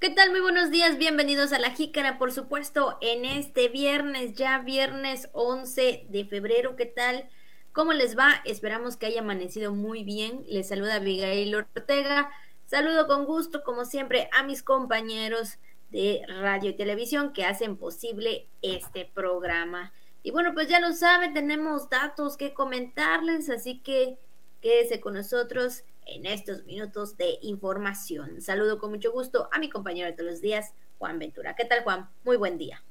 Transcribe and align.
¿Qué 0.00 0.08
tal? 0.08 0.30
Muy 0.30 0.40
buenos 0.40 0.70
días, 0.70 0.96
bienvenidos 0.96 1.52
a 1.52 1.58
La 1.58 1.72
Jícara, 1.72 2.16
por 2.16 2.32
supuesto, 2.32 2.96
en 3.02 3.26
este 3.26 3.68
viernes, 3.68 4.32
ya 4.32 4.56
viernes 4.60 5.28
11 5.34 6.06
de 6.08 6.24
febrero. 6.24 6.74
¿Qué 6.74 6.86
tal? 6.86 7.28
¿Cómo 7.72 7.92
les 7.92 8.16
va? 8.16 8.40
Esperamos 8.46 8.96
que 8.96 9.04
haya 9.04 9.20
amanecido 9.20 9.74
muy 9.74 10.02
bien. 10.02 10.42
Les 10.48 10.68
saluda 10.68 10.94
Abigail 10.94 11.54
Ortega. 11.54 12.30
Saludo 12.64 13.06
con 13.06 13.26
gusto, 13.26 13.62
como 13.62 13.84
siempre, 13.84 14.30
a 14.32 14.42
mis 14.42 14.62
compañeros 14.62 15.58
de 15.90 16.22
radio 16.26 16.70
y 16.70 16.76
televisión 16.76 17.34
que 17.34 17.44
hacen 17.44 17.76
posible 17.76 18.48
este 18.62 19.04
programa. 19.04 19.92
Y 20.22 20.30
bueno, 20.30 20.54
pues 20.54 20.66
ya 20.68 20.80
lo 20.80 20.94
saben, 20.94 21.34
tenemos 21.34 21.90
datos 21.90 22.38
que 22.38 22.54
comentarles, 22.54 23.50
así 23.50 23.80
que 23.80 24.16
quédese 24.62 24.98
con 24.98 25.12
nosotros 25.12 25.84
en 26.06 26.26
estos 26.26 26.64
minutos 26.64 27.16
de 27.16 27.38
información. 27.42 28.40
Saludo 28.40 28.78
con 28.78 28.90
mucho 28.90 29.12
gusto 29.12 29.48
a 29.52 29.58
mi 29.58 29.70
compañero 29.70 30.06
de 30.08 30.14
todos 30.14 30.30
los 30.30 30.40
días, 30.40 30.72
Juan 30.98 31.18
Ventura. 31.18 31.54
¿Qué 31.56 31.64
tal, 31.64 31.82
Juan? 31.82 32.08
Muy 32.24 32.36
buen 32.36 32.58
día. 32.58 32.82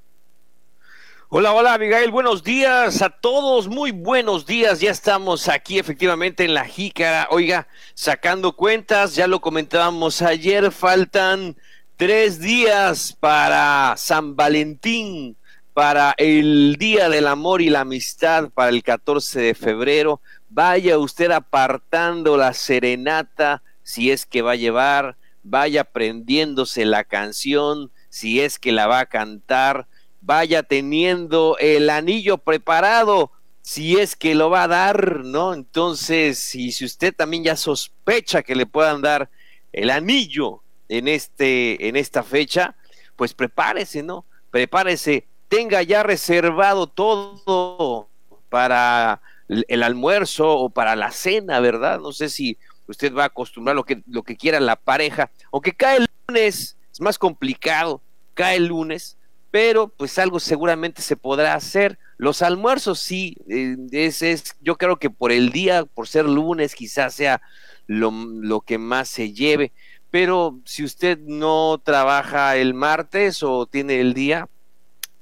Hola, 1.31 1.53
hola, 1.53 1.77
Miguel. 1.77 2.09
Buenos 2.09 2.43
días 2.43 3.03
a 3.03 3.11
todos. 3.11 3.67
Muy 3.67 3.91
buenos 3.91 4.47
días. 4.47 4.79
Ya 4.79 4.89
estamos 4.89 5.47
aquí 5.47 5.77
efectivamente 5.77 6.43
en 6.43 6.55
la 6.55 6.65
jícara. 6.65 7.27
Oiga, 7.29 7.67
sacando 7.93 8.55
cuentas, 8.55 9.13
ya 9.13 9.27
lo 9.27 9.39
comentábamos 9.39 10.23
ayer, 10.23 10.71
faltan 10.71 11.55
tres 11.97 12.39
días 12.39 13.15
para 13.19 13.93
San 13.95 14.35
Valentín, 14.35 15.37
para 15.75 16.15
el 16.17 16.77
Día 16.79 17.09
del 17.09 17.27
Amor 17.27 17.61
y 17.61 17.69
la 17.69 17.81
Amistad, 17.81 18.49
para 18.49 18.69
el 18.69 18.81
14 18.81 19.39
de 19.39 19.53
febrero. 19.53 20.21
Vaya 20.49 20.97
usted 20.97 21.31
apartando 21.31 22.35
la 22.37 22.53
serenata 22.53 23.61
si 23.83 24.11
es 24.11 24.25
que 24.25 24.41
va 24.41 24.51
a 24.51 24.55
llevar, 24.55 25.17
vaya 25.43 25.81
aprendiéndose 25.81 26.85
la 26.85 27.03
canción 27.03 27.91
si 28.09 28.41
es 28.41 28.57
que 28.59 28.71
la 28.71 28.87
va 28.87 29.01
a 29.01 29.05
cantar, 29.05 29.87
vaya 30.21 30.63
teniendo 30.63 31.57
el 31.59 31.89
anillo 31.89 32.39
preparado 32.39 33.31
si 33.61 33.99
es 33.99 34.15
que 34.15 34.33
lo 34.33 34.49
va 34.49 34.63
a 34.63 34.67
dar, 34.67 35.23
¿no? 35.23 35.53
Entonces, 35.53 36.39
si, 36.39 36.71
si 36.71 36.85
usted 36.85 37.13
también 37.15 37.43
ya 37.43 37.55
sospecha 37.55 38.41
que 38.41 38.55
le 38.55 38.65
puedan 38.65 39.01
dar 39.01 39.29
el 39.71 39.91
anillo 39.91 40.63
en 40.87 41.07
este 41.07 41.87
en 41.87 41.95
esta 41.95 42.23
fecha, 42.23 42.75
pues 43.15 43.33
prepárese, 43.33 44.01
¿no? 44.01 44.25
Prepárese, 44.49 45.27
tenga 45.47 45.83
ya 45.83 46.01
reservado 46.01 46.87
todo 46.87 48.09
para 48.49 49.21
el 49.49 49.83
almuerzo 49.83 50.49
o 50.49 50.69
para 50.69 50.95
la 50.95 51.11
cena, 51.11 51.59
¿verdad? 51.59 51.99
No 51.99 52.11
sé 52.11 52.29
si 52.29 52.57
usted 52.87 53.13
va 53.13 53.23
a 53.23 53.27
acostumbrar 53.27 53.75
lo 53.75 53.83
que, 53.83 54.01
lo 54.07 54.23
que 54.23 54.37
quiera 54.37 54.59
la 54.59 54.75
pareja, 54.75 55.31
aunque 55.51 55.73
cae 55.73 55.97
el 55.97 56.07
lunes, 56.27 56.77
es 56.91 57.01
más 57.01 57.17
complicado, 57.17 58.01
cae 58.33 58.57
el 58.57 58.67
lunes, 58.67 59.17
pero 59.51 59.87
pues 59.87 60.17
algo 60.19 60.39
seguramente 60.39 61.01
se 61.01 61.15
podrá 61.15 61.55
hacer. 61.55 61.97
Los 62.17 62.41
almuerzos 62.41 62.99
sí, 62.99 63.37
eh, 63.49 63.75
es, 63.91 64.21
es, 64.21 64.55
yo 64.61 64.77
creo 64.77 64.97
que 64.97 65.09
por 65.09 65.31
el 65.31 65.51
día, 65.51 65.85
por 65.85 66.07
ser 66.07 66.25
lunes, 66.25 66.75
quizás 66.75 67.15
sea 67.15 67.41
lo, 67.87 68.11
lo 68.11 68.61
que 68.61 68.77
más 68.77 69.09
se 69.09 69.33
lleve, 69.33 69.71
pero 70.11 70.59
si 70.65 70.83
usted 70.83 71.19
no 71.19 71.79
trabaja 71.83 72.55
el 72.57 72.73
martes 72.73 73.41
o 73.43 73.65
tiene 73.65 73.99
el 73.99 74.13
día, 74.13 74.47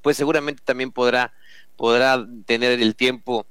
pues 0.02 0.18
seguramente 0.18 0.62
también 0.66 0.92
podrá, 0.92 1.34
podrá 1.76 2.26
tener 2.46 2.82
el 2.82 2.96
tiempo 2.96 3.46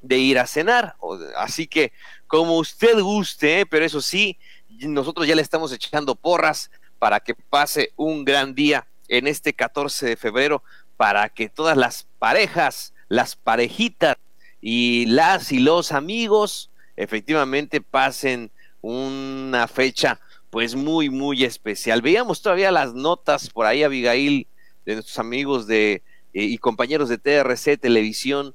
de 0.00 0.18
ir 0.18 0.38
a 0.38 0.46
cenar. 0.46 0.96
Así 1.36 1.66
que 1.66 1.92
como 2.26 2.58
usted 2.58 3.00
guste, 3.00 3.66
pero 3.66 3.84
eso 3.84 4.00
sí, 4.00 4.38
nosotros 4.68 5.26
ya 5.26 5.34
le 5.34 5.42
estamos 5.42 5.72
echando 5.72 6.14
porras 6.14 6.70
para 6.98 7.20
que 7.20 7.34
pase 7.34 7.92
un 7.96 8.24
gran 8.24 8.54
día 8.54 8.86
en 9.08 9.26
este 9.26 9.52
14 9.52 10.06
de 10.06 10.16
febrero, 10.16 10.62
para 10.96 11.28
que 11.28 11.48
todas 11.48 11.76
las 11.76 12.06
parejas, 12.18 12.92
las 13.08 13.34
parejitas 13.36 14.16
y 14.60 15.06
las 15.06 15.50
y 15.52 15.58
los 15.58 15.92
amigos 15.92 16.70
efectivamente 16.96 17.80
pasen 17.80 18.50
una 18.82 19.66
fecha 19.66 20.20
pues 20.50 20.74
muy, 20.74 21.10
muy 21.10 21.44
especial. 21.44 22.02
Veíamos 22.02 22.42
todavía 22.42 22.70
las 22.70 22.92
notas 22.92 23.48
por 23.50 23.66
ahí, 23.66 23.82
Abigail, 23.82 24.46
de 24.84 24.94
nuestros 24.94 25.18
amigos 25.18 25.66
de 25.66 26.02
eh, 26.32 26.44
y 26.44 26.58
compañeros 26.58 27.08
de 27.08 27.18
TRC 27.18 27.78
Televisión, 27.80 28.54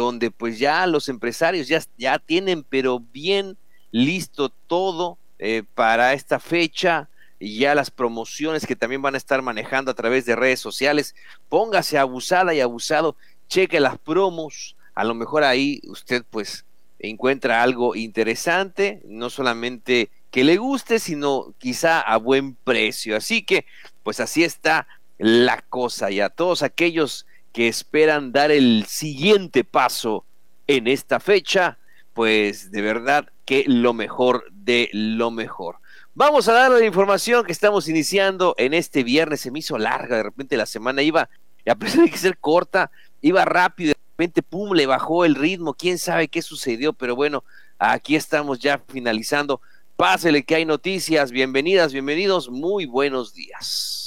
donde 0.00 0.30
pues 0.30 0.58
ya 0.58 0.86
los 0.86 1.08
empresarios 1.08 1.68
ya, 1.68 1.82
ya 1.96 2.18
tienen 2.18 2.64
pero 2.64 3.00
bien 3.00 3.56
listo 3.90 4.50
todo 4.66 5.18
eh, 5.38 5.62
para 5.74 6.12
esta 6.12 6.38
fecha 6.38 7.08
y 7.38 7.58
ya 7.58 7.74
las 7.74 7.90
promociones 7.90 8.66
que 8.66 8.76
también 8.76 9.02
van 9.02 9.14
a 9.14 9.18
estar 9.18 9.42
manejando 9.42 9.90
a 9.90 9.94
través 9.94 10.24
de 10.24 10.36
redes 10.36 10.60
sociales. 10.60 11.14
Póngase 11.48 11.98
abusada 11.98 12.54
y 12.54 12.60
abusado, 12.60 13.16
cheque 13.48 13.80
las 13.80 13.98
promos, 13.98 14.76
a 14.94 15.04
lo 15.04 15.14
mejor 15.14 15.44
ahí 15.44 15.80
usted 15.84 16.24
pues 16.28 16.64
encuentra 16.98 17.62
algo 17.62 17.94
interesante, 17.94 19.02
no 19.04 19.28
solamente 19.28 20.10
que 20.30 20.44
le 20.44 20.56
guste, 20.56 20.98
sino 20.98 21.54
quizá 21.58 22.00
a 22.00 22.16
buen 22.16 22.54
precio. 22.54 23.16
Así 23.16 23.42
que 23.42 23.66
pues 24.02 24.20
así 24.20 24.44
está 24.44 24.86
la 25.18 25.62
cosa 25.62 26.10
y 26.10 26.20
a 26.20 26.28
todos 26.30 26.62
aquellos 26.62 27.26
que 27.56 27.68
esperan 27.68 28.32
dar 28.32 28.50
el 28.50 28.84
siguiente 28.86 29.64
paso 29.64 30.26
en 30.66 30.86
esta 30.86 31.20
fecha, 31.20 31.78
pues 32.12 32.70
de 32.70 32.82
verdad 32.82 33.30
que 33.46 33.64
lo 33.66 33.94
mejor 33.94 34.44
de 34.50 34.90
lo 34.92 35.30
mejor. 35.30 35.76
Vamos 36.12 36.48
a 36.48 36.52
dar 36.52 36.70
la 36.70 36.84
información 36.84 37.46
que 37.46 37.52
estamos 37.52 37.88
iniciando 37.88 38.54
en 38.58 38.74
este 38.74 39.04
viernes. 39.04 39.40
Se 39.40 39.50
me 39.50 39.60
hizo 39.60 39.78
larga, 39.78 40.18
de 40.18 40.24
repente 40.24 40.58
la 40.58 40.66
semana 40.66 41.00
iba, 41.00 41.30
a 41.66 41.74
pesar 41.76 42.04
de 42.04 42.10
que 42.10 42.18
ser 42.18 42.36
corta, 42.36 42.90
iba 43.22 43.42
rápido, 43.46 43.94
de 43.94 44.00
repente, 44.10 44.42
pum, 44.42 44.74
le 44.74 44.84
bajó 44.84 45.24
el 45.24 45.34
ritmo. 45.34 45.72
Quién 45.72 45.96
sabe 45.96 46.28
qué 46.28 46.42
sucedió, 46.42 46.92
pero 46.92 47.16
bueno, 47.16 47.42
aquí 47.78 48.16
estamos 48.16 48.58
ya 48.58 48.82
finalizando. 48.86 49.62
Pásele 49.96 50.44
que 50.44 50.56
hay 50.56 50.66
noticias. 50.66 51.30
Bienvenidas, 51.30 51.94
bienvenidos. 51.94 52.50
Muy 52.50 52.84
buenos 52.84 53.32
días. 53.32 54.05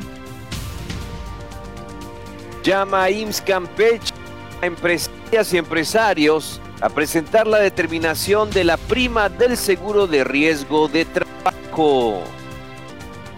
Llama 2.63 3.03
a 3.03 3.09
IMSS 3.09 3.41
Campeche 3.41 4.13
a 4.61 4.65
empresarias 4.65 5.53
y 5.53 5.57
empresarios 5.57 6.61
a 6.81 6.89
presentar 6.89 7.47
la 7.47 7.59
determinación 7.59 8.49
de 8.49 8.65
la 8.65 8.75
prima 8.77 9.29
del 9.29 9.55
seguro 9.55 10.05
de 10.05 10.23
riesgo 10.23 10.87
de 10.87 11.05
trabajo. 11.05 12.23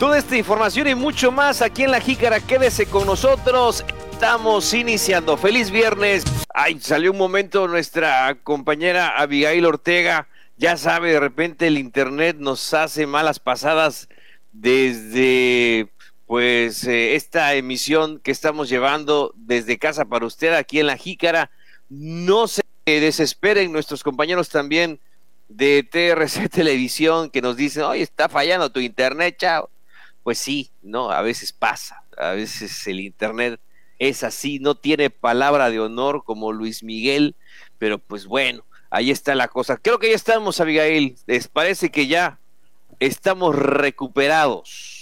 Toda 0.04 0.18
esta 0.18 0.36
información 0.36 0.90
y 0.90 0.96
mucho 0.96 1.32
más 1.32 1.62
aquí 1.62 1.84
en 1.84 1.92
La 1.92 2.02
Jícara, 2.02 2.42
quédese 2.42 2.88
con 2.88 3.08
nosotros. 3.08 3.86
Estamos 4.12 4.74
iniciando. 4.74 5.38
Feliz 5.38 5.72
viernes. 5.72 6.26
Ay, 6.54 6.78
salió 6.82 7.14
un 7.14 7.18
momento 7.18 7.70
nuestra 7.70 8.38
compañera 8.44 9.18
Abigail 9.18 9.66
Ortega. 9.66 10.28
Ya 10.58 10.76
sabe, 10.76 11.14
de 11.14 11.22
repente 11.22 11.68
el 11.68 11.78
internet 11.78 12.36
nos 12.38 12.74
hace 12.74 13.08
malas 13.08 13.40
pasadas 13.40 14.10
desde 14.52 15.88
pues 16.26 16.84
eh, 16.84 17.16
esta 17.16 17.54
emisión 17.54 18.20
que 18.20 18.32
estamos 18.32 18.68
llevando 18.68 19.32
desde 19.38 19.80
casa 19.80 20.04
para 20.04 20.26
usted 20.26 20.54
aquí 20.54 20.82
en 20.82 20.88
La 20.88 20.98
Jícara. 20.98 21.50
No 21.88 22.50
se 22.50 22.62
desesperen 22.86 23.72
nuestros 23.72 24.04
compañeros 24.04 24.50
también 24.50 25.00
de 25.48 25.88
TRC 25.90 26.50
Televisión 26.52 27.30
que 27.30 27.42
nos 27.42 27.56
dicen, 27.56 27.84
oye, 27.84 28.02
está 28.02 28.28
fallando 28.28 28.70
tu 28.70 28.82
internet, 28.82 29.38
chao. 29.40 29.70
Pues 30.24 30.38
sí, 30.38 30.72
no, 30.82 31.12
a 31.12 31.22
veces 31.22 31.52
pasa, 31.54 32.04
a 32.18 32.32
veces 32.32 32.88
el 32.88 33.02
internet 33.02 33.60
es 34.00 34.24
así, 34.24 34.60
no 34.60 34.76
tiene 34.76 35.10
palabra 35.10 35.70
de 35.70 35.80
honor 35.80 36.24
como 36.26 36.52
Luis 36.52 36.84
Miguel, 36.84 37.36
pero 37.78 38.00
pues 38.00 38.26
bueno, 38.26 38.64
ahí 38.90 39.12
está 39.12 39.36
la 39.36 39.48
cosa. 39.48 39.78
Creo 39.78 40.00
que 40.00 40.10
ya 40.10 40.16
estamos, 40.16 40.60
Abigail, 40.60 41.16
les 41.28 41.48
parece 41.48 41.92
que 41.92 42.08
ya 42.08 42.40
estamos 43.00 43.56
recuperados. 43.56 44.93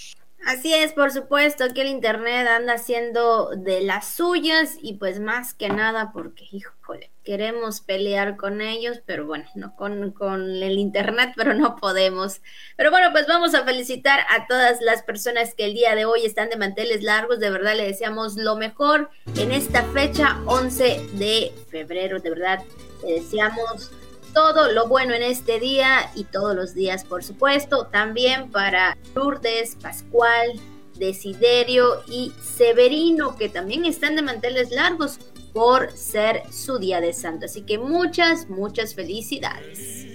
Así 0.44 0.74
es, 0.74 0.92
por 0.92 1.12
supuesto, 1.12 1.72
que 1.72 1.82
el 1.82 1.88
Internet 1.88 2.48
anda 2.48 2.74
haciendo 2.74 3.50
de 3.50 3.80
las 3.80 4.08
suyas 4.08 4.76
y 4.82 4.94
pues 4.94 5.20
más 5.20 5.54
que 5.54 5.68
nada 5.68 6.10
porque, 6.12 6.44
híjole, 6.50 7.12
queremos 7.22 7.80
pelear 7.80 8.36
con 8.36 8.60
ellos, 8.60 9.00
pero 9.06 9.24
bueno, 9.24 9.44
no 9.54 9.76
con, 9.76 10.10
con 10.10 10.62
el 10.62 10.78
Internet, 10.78 11.32
pero 11.36 11.54
no 11.54 11.76
podemos. 11.76 12.40
Pero 12.76 12.90
bueno, 12.90 13.08
pues 13.12 13.26
vamos 13.28 13.54
a 13.54 13.64
felicitar 13.64 14.20
a 14.30 14.46
todas 14.48 14.80
las 14.80 15.02
personas 15.02 15.54
que 15.54 15.64
el 15.64 15.74
día 15.74 15.94
de 15.94 16.06
hoy 16.06 16.24
están 16.24 16.50
de 16.50 16.56
manteles 16.56 17.02
largos, 17.02 17.38
de 17.38 17.50
verdad 17.50 17.76
le 17.76 17.86
deseamos 17.86 18.36
lo 18.36 18.56
mejor 18.56 19.10
en 19.36 19.52
esta 19.52 19.84
fecha 19.84 20.40
11 20.46 21.08
de 21.14 21.52
febrero, 21.70 22.18
de 22.18 22.30
verdad 22.30 22.64
le 23.04 23.14
deseamos 23.20 23.92
todo 24.32 24.72
lo 24.72 24.88
bueno 24.88 25.14
en 25.14 25.22
este 25.22 25.60
día 25.60 26.10
y 26.14 26.24
todos 26.24 26.54
los 26.54 26.74
días, 26.74 27.04
por 27.04 27.22
supuesto. 27.24 27.86
También 27.86 28.50
para 28.50 28.96
Lourdes, 29.14 29.76
Pascual, 29.80 30.60
Desiderio 30.96 32.02
y 32.08 32.32
Severino, 32.42 33.36
que 33.36 33.48
también 33.48 33.84
están 33.84 34.16
de 34.16 34.22
manteles 34.22 34.70
largos 34.70 35.18
por 35.52 35.92
ser 35.92 36.42
su 36.50 36.78
día 36.78 37.00
de 37.00 37.12
santo. 37.12 37.46
Así 37.46 37.62
que 37.62 37.78
muchas, 37.78 38.48
muchas 38.48 38.94
felicidades. 38.94 40.06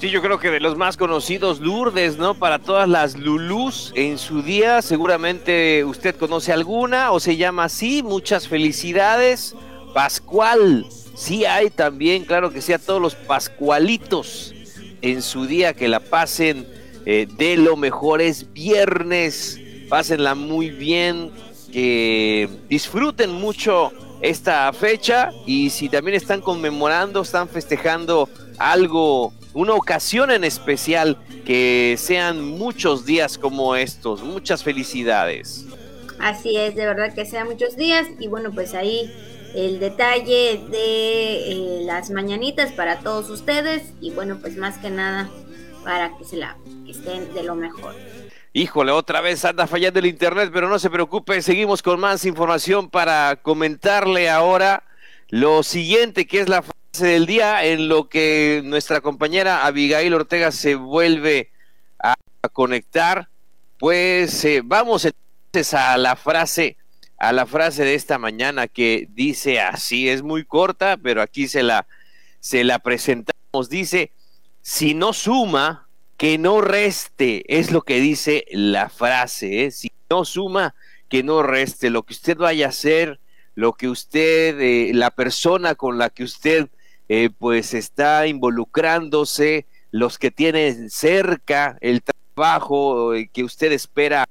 Sí, 0.00 0.10
yo 0.10 0.20
creo 0.20 0.38
que 0.38 0.50
de 0.50 0.60
los 0.60 0.76
más 0.76 0.96
conocidos, 0.96 1.60
Lourdes, 1.60 2.18
¿no? 2.18 2.34
Para 2.34 2.58
todas 2.58 2.88
las 2.88 3.16
Lulús 3.16 3.92
en 3.96 4.18
su 4.18 4.42
día, 4.42 4.82
seguramente 4.82 5.84
usted 5.84 6.14
conoce 6.16 6.52
alguna 6.52 7.12
o 7.12 7.20
se 7.20 7.36
llama 7.36 7.64
así. 7.64 8.02
Muchas 8.02 8.48
felicidades. 8.48 9.54
Pascual, 9.94 10.86
Sí 11.14 11.44
hay 11.44 11.70
también, 11.70 12.24
claro 12.24 12.50
que 12.50 12.60
sí, 12.60 12.72
a 12.72 12.78
todos 12.78 13.00
los 13.00 13.14
pascualitos 13.14 14.52
en 15.00 15.22
su 15.22 15.46
día 15.46 15.74
que 15.74 15.86
la 15.86 16.00
pasen 16.00 16.66
eh, 17.06 17.26
de 17.36 17.56
lo 17.56 17.76
mejor. 17.76 18.20
Es 18.20 18.52
viernes, 18.52 19.60
pásenla 19.88 20.34
muy 20.34 20.70
bien, 20.70 21.30
que 21.72 22.48
disfruten 22.68 23.30
mucho 23.30 23.92
esta 24.20 24.72
fecha 24.72 25.30
y 25.46 25.70
si 25.70 25.88
también 25.88 26.16
están 26.16 26.40
conmemorando, 26.40 27.22
están 27.22 27.48
festejando 27.48 28.28
algo, 28.58 29.32
una 29.52 29.74
ocasión 29.74 30.30
en 30.30 30.44
especial, 30.44 31.18
que 31.44 31.96
sean 31.98 32.42
muchos 32.42 33.04
días 33.04 33.36
como 33.36 33.76
estos. 33.76 34.22
Muchas 34.22 34.64
felicidades. 34.64 35.66
Así 36.18 36.56
es, 36.56 36.74
de 36.74 36.86
verdad 36.86 37.14
que 37.14 37.26
sean 37.26 37.48
muchos 37.48 37.76
días 37.76 38.06
y 38.18 38.28
bueno, 38.28 38.50
pues 38.52 38.72
ahí 38.72 39.12
el 39.54 39.78
detalle 39.78 40.60
de 40.70 41.52
eh, 41.52 41.82
las 41.84 42.10
mañanitas 42.10 42.72
para 42.72 43.00
todos 43.00 43.30
ustedes 43.30 43.82
y 44.00 44.10
bueno, 44.10 44.38
pues 44.40 44.56
más 44.56 44.78
que 44.78 44.90
nada 44.90 45.30
para 45.84 46.16
que 46.18 46.24
se 46.24 46.36
la 46.36 46.56
estén 46.88 47.32
de 47.34 47.44
lo 47.44 47.54
mejor. 47.54 47.94
Híjole, 48.52 48.92
otra 48.92 49.20
vez 49.20 49.44
anda 49.44 49.66
fallando 49.66 49.98
el 49.98 50.06
internet, 50.06 50.50
pero 50.52 50.68
no 50.68 50.78
se 50.78 50.90
preocupe, 50.90 51.42
seguimos 51.42 51.82
con 51.82 52.00
más 52.00 52.24
información 52.24 52.88
para 52.88 53.36
comentarle 53.42 54.28
ahora 54.30 54.84
lo 55.28 55.62
siguiente 55.62 56.26
que 56.26 56.40
es 56.40 56.48
la 56.48 56.62
fase 56.62 57.06
del 57.06 57.26
día 57.26 57.64
en 57.64 57.88
lo 57.88 58.08
que 58.08 58.62
nuestra 58.64 59.00
compañera 59.00 59.66
Abigail 59.66 60.14
Ortega 60.14 60.52
se 60.52 60.74
vuelve 60.74 61.50
a 61.98 62.14
conectar. 62.52 63.28
Pues 63.78 64.44
eh, 64.44 64.62
vamos 64.64 65.04
entonces 65.04 65.74
a 65.74 65.96
la 65.98 66.14
frase 66.16 66.76
a 67.28 67.32
la 67.32 67.46
frase 67.46 67.84
de 67.84 67.94
esta 67.94 68.18
mañana 68.18 68.68
que 68.68 69.08
dice 69.10 69.58
así, 69.58 70.10
es 70.10 70.22
muy 70.22 70.44
corta, 70.44 70.98
pero 70.98 71.22
aquí 71.22 71.48
se 71.48 71.62
la, 71.62 71.86
se 72.38 72.64
la 72.64 72.78
presentamos. 72.80 73.70
Dice, 73.70 74.12
si 74.60 74.94
no 74.94 75.14
suma, 75.14 75.88
que 76.18 76.36
no 76.36 76.60
reste, 76.60 77.42
es 77.48 77.72
lo 77.72 77.80
que 77.82 77.98
dice 78.00 78.44
la 78.50 78.90
frase, 78.90 79.64
¿eh? 79.64 79.70
si 79.70 79.90
no 80.10 80.26
suma, 80.26 80.74
que 81.08 81.22
no 81.22 81.42
reste, 81.42 81.88
lo 81.88 82.02
que 82.02 82.12
usted 82.12 82.36
vaya 82.36 82.66
a 82.66 82.68
hacer, 82.68 83.20
lo 83.54 83.72
que 83.72 83.88
usted, 83.88 84.60
eh, 84.60 84.90
la 84.92 85.10
persona 85.10 85.74
con 85.74 85.96
la 85.96 86.10
que 86.10 86.24
usted 86.24 86.68
eh, 87.08 87.30
pues 87.38 87.72
está 87.72 88.26
involucrándose, 88.26 89.66
los 89.90 90.18
que 90.18 90.30
tienen 90.30 90.90
cerca 90.90 91.78
el 91.80 92.02
trabajo 92.02 93.12
que 93.32 93.44
usted 93.44 93.72
espera 93.72 94.28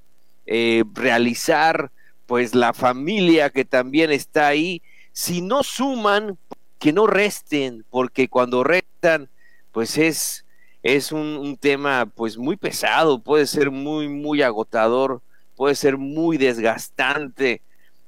realizar, 0.94 1.90
pues 2.25 2.56
la 2.56 2.74
familia 2.74 3.50
que 3.50 3.66
también 3.66 4.12
está 4.12 4.48
ahí, 4.48 4.81
si 5.12 5.42
no 5.42 5.64
suman, 5.64 6.38
que 6.80 6.94
no 6.94 7.08
resten, 7.08 7.86
porque 7.90 8.28
cuando 8.28 8.64
restan, 8.64 9.30
pues 9.72 9.98
es, 9.98 10.46
es 10.84 11.12
un, 11.12 11.58
tema 11.58 12.06
pues 12.06 12.38
muy 12.38 12.58
pesado, 12.58 13.20
puede 13.20 13.48
ser 13.48 13.72
muy, 13.72 14.10
muy 14.10 14.42
agotador, 14.42 15.22
puede 15.56 15.75
ser 15.75 15.98
muy 15.98 16.38
desgastante 16.38 17.62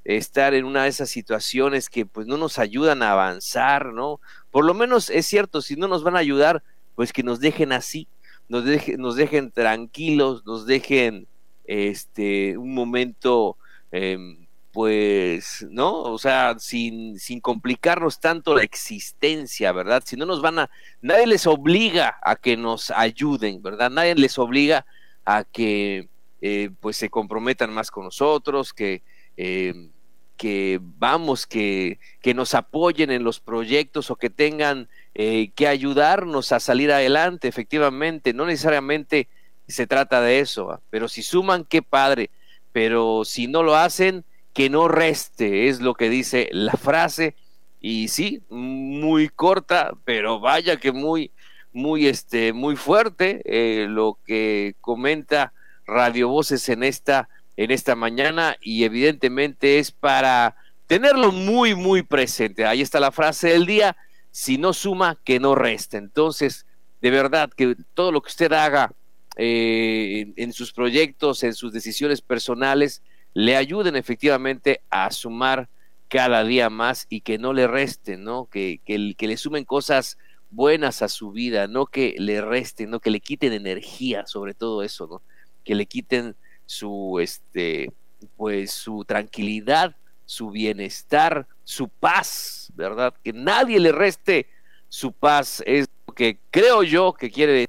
estar 0.04 0.54
en 0.54 0.66
una 0.66 0.84
de 0.84 0.90
esas 0.90 1.10
situaciones 1.10 1.90
que 1.90 2.06
pues 2.06 2.28
no 2.28 2.38
nos 2.38 2.60
ayudan 2.60 3.02
a 3.02 3.12
avanzar, 3.12 3.94
¿no? 3.94 4.20
Por 4.52 4.66
lo 4.66 4.74
menos 4.74 5.10
es 5.10 5.26
cierto, 5.26 5.62
si 5.62 5.76
no 5.76 5.88
nos 5.88 6.04
van 6.04 6.16
a 6.16 6.20
ayudar, 6.20 6.64
pues 6.96 7.12
que 7.12 7.24
nos 7.24 7.40
dejen 7.40 7.72
así, 7.72 8.08
nos, 8.48 8.64
nos 8.98 9.16
dejen 9.16 9.52
tranquilos, 9.52 10.46
nos 10.46 10.66
dejen 10.66 11.28
este 11.66 12.58
un 12.58 12.74
momento 12.76 13.58
Em, 13.98 14.46
pues, 14.74 15.66
¿no? 15.70 16.02
O 16.02 16.18
sea, 16.18 16.60
sin, 16.60 17.18
sin 17.18 17.40
complicarnos 17.40 18.20
tanto 18.20 18.54
la 18.54 18.64
existencia, 18.64 19.72
¿verdad? 19.72 20.04
Si 20.06 20.18
no 20.18 20.26
nos 20.26 20.42
van 20.42 20.60
a, 20.60 20.70
nadie 21.02 21.26
les 21.28 21.48
obliga 21.48 22.18
a 22.22 22.36
que 22.36 22.58
nos 22.58 22.92
ayuden, 22.92 23.64
¿verdad? 23.64 23.90
Nadie 23.90 24.16
les 24.16 24.38
obliga 24.38 24.86
a 25.24 25.46
que, 25.46 26.10
eh, 26.42 26.72
pues, 26.82 26.98
se 26.98 27.10
comprometan 27.10 27.72
más 27.74 27.90
con 27.90 28.04
nosotros, 28.04 28.74
que, 28.74 29.02
em, 29.38 29.92
que 30.36 30.80
vamos, 30.82 31.48
que, 31.48 31.98
que 32.22 32.34
nos 32.34 32.54
apoyen 32.54 33.12
en 33.12 33.24
los 33.24 33.40
proyectos 33.40 34.12
o 34.12 34.18
que 34.18 34.30
tengan 34.30 34.90
eh, 35.14 35.52
que 35.56 35.70
ayudarnos 35.70 36.52
a 36.52 36.60
salir 36.60 36.92
adelante, 36.92 37.48
efectivamente, 37.48 38.34
no 38.34 38.46
necesariamente 38.46 39.30
se 39.70 39.88
trata 39.88 40.20
de 40.20 40.40
eso, 40.40 40.82
pero 40.90 41.08
si 41.08 41.24
suman, 41.24 41.64
qué 41.64 41.82
padre 41.82 42.30
pero 42.76 43.24
si 43.24 43.48
no 43.48 43.64
lo 43.64 43.78
hacen, 43.78 44.26
que 44.52 44.70
no 44.70 44.90
reste, 44.90 45.70
es 45.70 45.80
lo 45.80 45.94
que 45.94 46.10
dice 46.10 46.50
la 46.52 46.74
frase. 46.74 47.34
Y 47.80 48.10
sí, 48.10 48.42
muy 48.50 49.30
corta, 49.30 49.94
pero 50.04 50.42
vaya 50.42 50.76
que 50.76 50.92
muy, 50.92 51.32
muy, 51.72 52.06
este, 52.06 52.52
muy 52.52 52.76
fuerte 52.76 53.42
eh, 53.46 53.88
lo 53.88 54.18
que 54.26 54.76
comenta 54.82 55.54
Radio 55.88 56.28
Voces 56.28 56.68
en 56.68 56.84
esta, 56.84 57.30
en 57.56 57.72
esta 57.72 57.96
mañana 57.96 58.58
y 58.60 58.84
evidentemente 58.84 59.80
es 59.80 59.92
para 59.92 60.58
tenerlo 60.86 61.32
muy, 61.32 61.76
muy 61.76 62.04
presente. 62.04 62.66
Ahí 62.66 62.82
está 62.82 63.00
la 63.00 63.14
frase 63.14 63.52
del 63.52 63.66
día, 63.66 63.96
si 64.32 64.58
no 64.58 64.74
suma, 64.74 65.18
que 65.24 65.40
no 65.40 65.56
reste. 65.56 65.96
Entonces, 65.96 66.66
de 67.02 67.10
verdad 67.10 67.50
que 67.56 67.78
todo 67.94 68.12
lo 68.12 68.22
que 68.22 68.28
usted 68.28 68.52
haga 68.52 68.92
eh, 69.38 70.34
en, 70.36 70.54
sus 70.54 70.72
proyectos, 70.72 71.44
en 71.44 71.54
sus 71.54 71.74
decisiones 71.74 72.22
personales, 72.22 73.02
le 73.34 73.56
ayuden 73.56 73.96
efectivamente 73.96 74.82
a 74.90 75.12
sumar 75.12 75.70
cada 76.08 76.44
día 76.44 76.70
más 76.70 77.06
y 77.10 77.22
que 77.22 77.38
no 77.38 77.52
le 77.52 77.68
resten, 77.68 78.24
¿no? 78.24 78.46
Que, 78.46 78.80
que, 78.86 79.28
le 79.28 79.38
sumen 79.38 79.66
cosas 79.66 80.18
buenas 80.52 81.02
a 81.02 81.10
su 81.10 81.32
vida, 81.32 81.68
no 81.68 81.86
que 81.86 82.16
le 82.18 82.40
resten, 82.42 82.90
no 82.90 83.00
que 83.00 83.10
le 83.10 83.20
quiten 83.20 83.52
energía, 83.52 84.26
sobre 84.26 84.54
todo 84.54 84.84
eso, 84.84 85.08
¿no? 85.08 85.22
Que 85.66 85.76
le 85.76 85.86
quiten 85.86 86.36
su, 86.66 87.20
este, 87.20 87.92
pues 88.38 88.72
su 88.72 89.04
tranquilidad, 89.04 89.98
su 90.26 90.50
bienestar, 90.52 91.48
su 91.64 91.90
paz, 91.90 92.72
¿verdad? 92.76 93.14
Que 93.24 93.34
nadie 93.34 93.80
le 93.80 93.92
reste 93.92 94.48
su 94.88 95.12
paz, 95.12 95.62
es 95.66 95.88
lo 96.08 96.14
que 96.14 96.40
creo 96.52 96.84
yo 96.84 97.14
que 97.14 97.30
quiere 97.30 97.68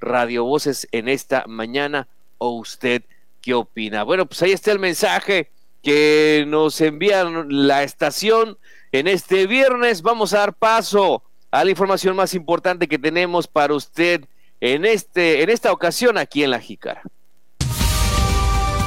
Radio 0.00 0.44
Voces 0.44 0.88
en 0.92 1.08
esta 1.08 1.44
mañana. 1.46 2.08
¿O 2.38 2.50
usted 2.50 3.02
qué 3.40 3.54
opina? 3.54 4.04
Bueno, 4.04 4.26
pues 4.26 4.42
ahí 4.42 4.52
está 4.52 4.72
el 4.72 4.78
mensaje 4.78 5.50
que 5.82 6.44
nos 6.46 6.80
envían 6.80 7.46
la 7.66 7.82
estación 7.82 8.58
en 8.92 9.08
este 9.08 9.46
viernes. 9.46 10.02
Vamos 10.02 10.32
a 10.32 10.38
dar 10.38 10.54
paso 10.54 11.22
a 11.50 11.64
la 11.64 11.70
información 11.70 12.14
más 12.16 12.34
importante 12.34 12.88
que 12.88 12.98
tenemos 12.98 13.46
para 13.46 13.74
usted 13.74 14.24
en 14.60 14.84
este 14.84 15.42
en 15.42 15.50
esta 15.50 15.72
ocasión 15.72 16.18
aquí 16.18 16.42
en 16.42 16.50
La 16.50 16.60
Jícara. 16.60 17.02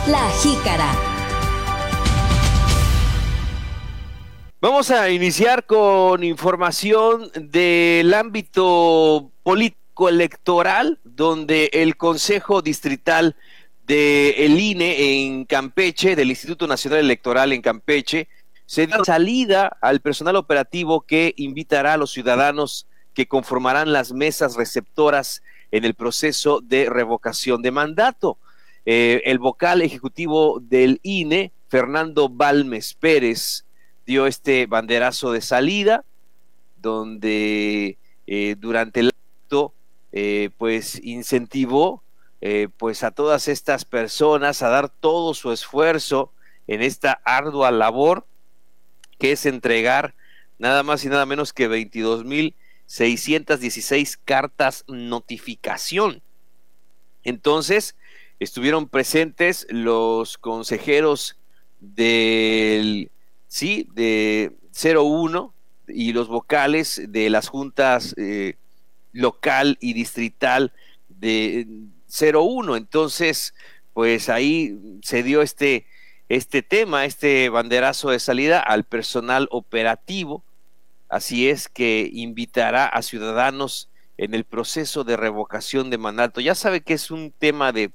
La 0.08 0.30
Jícara. 0.42 0.96
Vamos 4.60 4.92
a 4.92 5.10
iniciar 5.10 5.66
con 5.66 6.24
información 6.24 7.32
del 7.34 8.14
ámbito 8.14 9.32
político 9.42 9.81
electoral, 10.00 11.00
donde 11.04 11.70
el 11.74 11.98
Consejo 11.98 12.62
Distrital 12.62 13.36
del 13.86 14.60
INE 14.60 15.26
en 15.26 15.46
Campeche, 15.46 16.16
del 16.16 16.30
Instituto 16.30 16.68
Nacional 16.68 17.00
Electoral 17.00 17.52
en 17.54 17.62
Campeche, 17.62 18.28
se 18.66 18.88
dio 18.88 19.04
salida 19.04 19.78
al 19.82 20.00
personal 20.00 20.38
operativo 20.38 21.02
que 21.02 21.34
invitará 21.36 21.94
a 21.94 21.98
los 21.98 22.12
ciudadanos 22.12 22.88
que 23.14 23.28
conformarán 23.28 23.92
las 23.92 24.14
mesas 24.14 24.56
receptoras 24.56 25.44
en 25.72 25.84
el 25.84 25.94
proceso 25.94 26.62
de 26.62 26.90
revocación 26.90 27.62
de 27.62 27.72
mandato. 27.72 28.38
Eh, 28.86 29.22
el 29.26 29.40
vocal 29.40 29.82
ejecutivo 29.82 30.60
del 30.62 31.00
INE, 31.04 31.52
Fernando 31.68 32.30
Balmes 32.30 32.94
Pérez, 32.94 33.66
dio 34.06 34.26
este 34.26 34.66
banderazo 34.66 35.32
de 35.32 35.42
salida, 35.42 36.06
donde 36.78 37.98
eh, 38.28 38.56
durante 38.58 39.02
el 39.02 39.12
acto, 39.44 39.74
eh, 40.12 40.50
pues 40.58 41.00
incentivó 41.04 42.04
eh, 42.42 42.68
pues 42.78 43.04
a 43.04 43.12
todas 43.12 43.48
estas 43.48 43.86
personas 43.86 44.62
a 44.64 44.70
dar 44.70 44.90
todo 44.90 45.34
su 45.34 45.52
esfuerzo 45.52 46.34
en 46.68 46.82
esta 46.82 47.22
ardua 47.24 47.72
labor 47.72 48.26
que 49.20 49.32
es 49.34 49.46
entregar 49.46 50.16
nada 50.58 50.84
más 50.84 51.06
y 51.06 51.10
nada 51.10 51.26
menos 51.26 51.54
que 51.54 51.70
22.616 51.70 54.18
cartas 54.26 54.84
notificación. 54.88 56.22
Entonces, 57.24 57.96
estuvieron 58.40 58.90
presentes 58.90 59.68
los 59.70 60.40
consejeros 60.40 61.38
del 61.80 63.12
sí, 63.48 63.88
de 63.94 64.58
01 64.74 65.54
y 65.88 66.14
los 66.14 66.28
vocales 66.28 67.04
de 67.10 67.30
las 67.30 67.50
juntas 67.50 68.16
eh, 68.18 68.56
local 69.14 69.78
y 69.80 69.94
distrital 69.94 70.74
de 71.08 71.68
01. 72.08 72.76
Entonces, 72.76 73.54
pues 73.94 74.30
ahí 74.30 74.78
se 75.02 75.24
dio 75.24 75.42
este, 75.42 75.86
este 76.30 76.62
tema, 76.62 77.06
este 77.06 77.50
banderazo 77.50 78.10
de 78.10 78.20
salida 78.20 78.60
al 78.60 78.84
personal 78.84 79.48
operativo. 79.52 80.44
Así 81.10 81.50
es 81.50 81.68
que 81.68 82.10
invitará 82.14 82.86
a 82.86 83.02
ciudadanos 83.02 83.90
en 84.18 84.34
el 84.34 84.46
proceso 84.46 85.04
de 85.04 85.18
revocación 85.18 85.90
de 85.90 85.98
mandato. 85.98 86.42
Ya 86.42 86.56
sabe 86.56 86.82
que 86.82 86.94
es 86.94 87.12
un 87.12 87.32
tema 87.32 87.72
de 87.72 87.92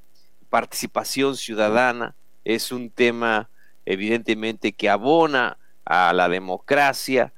participación 0.50 1.36
ciudadana, 1.36 2.14
es 2.44 2.72
un 2.72 2.90
tema 2.90 3.48
evidentemente 3.84 4.72
que 4.72 4.90
abona 4.90 5.58
a 5.84 6.12
la 6.12 6.28
democracia, 6.28 7.32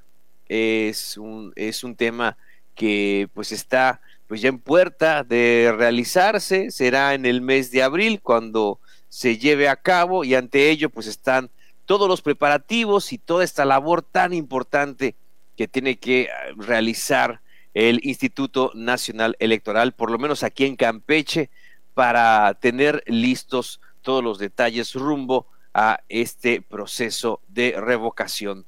es 0.48 1.16
un, 1.18 1.52
es 1.54 1.84
un 1.84 1.94
tema 1.94 2.38
que 2.78 3.28
pues 3.34 3.50
está 3.50 4.00
pues 4.28 4.40
ya 4.40 4.50
en 4.50 4.58
puerta 4.58 5.24
de 5.24 5.74
realizarse, 5.76 6.70
será 6.70 7.14
en 7.14 7.26
el 7.26 7.40
mes 7.40 7.70
de 7.72 7.82
abril 7.82 8.20
cuando 8.22 8.78
se 9.08 9.36
lleve 9.36 9.68
a 9.68 9.76
cabo 9.76 10.22
y 10.22 10.34
ante 10.34 10.70
ello 10.70 10.88
pues 10.88 11.06
están 11.06 11.50
todos 11.86 12.08
los 12.08 12.22
preparativos 12.22 13.12
y 13.12 13.18
toda 13.18 13.42
esta 13.42 13.64
labor 13.64 14.02
tan 14.02 14.32
importante 14.32 15.16
que 15.56 15.66
tiene 15.66 15.98
que 15.98 16.22
eh, 16.22 16.30
realizar 16.56 17.40
el 17.74 18.00
Instituto 18.04 18.70
Nacional 18.74 19.34
Electoral, 19.40 19.92
por 19.92 20.10
lo 20.10 20.18
menos 20.18 20.42
aquí 20.42 20.64
en 20.64 20.76
Campeche, 20.76 21.50
para 21.94 22.54
tener 22.60 23.02
listos 23.06 23.80
todos 24.02 24.22
los 24.22 24.38
detalles 24.38 24.94
rumbo 24.94 25.46
a 25.74 26.00
este 26.08 26.62
proceso 26.62 27.40
de 27.48 27.74
revocación 27.76 28.66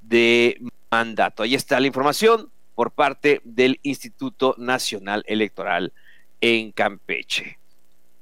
de 0.00 0.60
mandato. 0.90 1.42
Ahí 1.42 1.54
está 1.54 1.80
la 1.80 1.86
información 1.88 2.50
por 2.80 2.92
parte 2.92 3.42
del 3.44 3.78
Instituto 3.82 4.54
Nacional 4.56 5.22
Electoral 5.26 5.92
en 6.40 6.72
Campeche. 6.72 7.58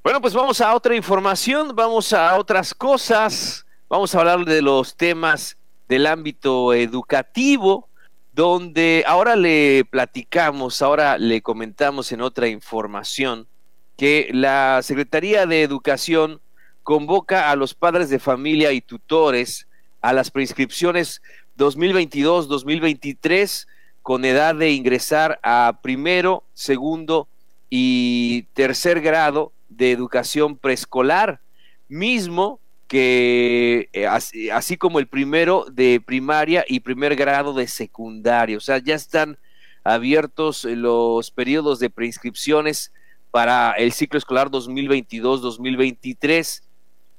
Bueno, 0.03 0.21
pues 0.21 0.35
vamos 0.35 0.61
a 0.61 0.75
otra 0.75 0.97
información, 0.97 1.77
vamos 1.77 2.13
a 2.13 2.37
otras 2.37 2.75
cosas, 2.75 3.65
vamos 3.89 4.13
a 4.13 4.19
hablar 4.19 4.45
de 4.45 4.61
los 4.61 4.97
temas 4.97 5.57
del 5.87 6.09
ámbito 6.09 6.75
educativo, 6.75 7.89
donde 8.33 9.05
ahora 9.07 9.37
le 9.37 9.85
platicamos, 9.85 10.83
ahora 10.83 11.19
le 11.19 11.41
comentamos 11.41 12.11
en 12.11 12.21
otra 12.21 12.49
información 12.49 13.47
que 13.97 14.29
la 14.33 14.81
Secretaría 14.83 15.47
de 15.47 15.63
Educación 15.63 16.41
convoca 16.83 17.53
a 17.53 17.55
los 17.55 17.75
padres 17.75 18.11
de 18.11 18.19
familia 18.19 18.73
y 18.73 18.81
tutores 18.81 19.69
a 20.01 20.13
las 20.13 20.33
prescripciones 20.33 21.23
2022-2023 21.57 23.69
con 24.09 24.25
edad 24.25 24.55
de 24.55 24.73
ingresar 24.73 25.39
a 25.43 25.81
primero, 25.83 26.43
segundo 26.55 27.29
y 27.69 28.45
tercer 28.55 29.03
grado 29.03 29.53
de 29.69 29.93
educación 29.93 30.57
preescolar, 30.57 31.43
mismo 31.89 32.59
que 32.87 33.91
eh, 33.93 34.07
así, 34.07 34.79
como 34.79 34.99
el 34.99 35.09
primero 35.09 35.67
de 35.71 36.01
primaria 36.01 36.65
y 36.67 36.81
primer 36.81 37.17
grado 37.17 37.53
de 37.53 37.69
secundaria. 37.69 38.57
O 38.57 38.61
sea, 38.61 38.79
ya 38.79 38.95
están 38.95 39.37
abiertos 39.85 40.65
los 40.65 41.31
periodos 41.31 41.79
de 41.79 41.91
preinscripciones 41.91 42.95
para 43.31 43.73
el 43.73 43.93
ciclo 43.93 44.17
escolar 44.17 44.49
2022-2023 44.49 46.63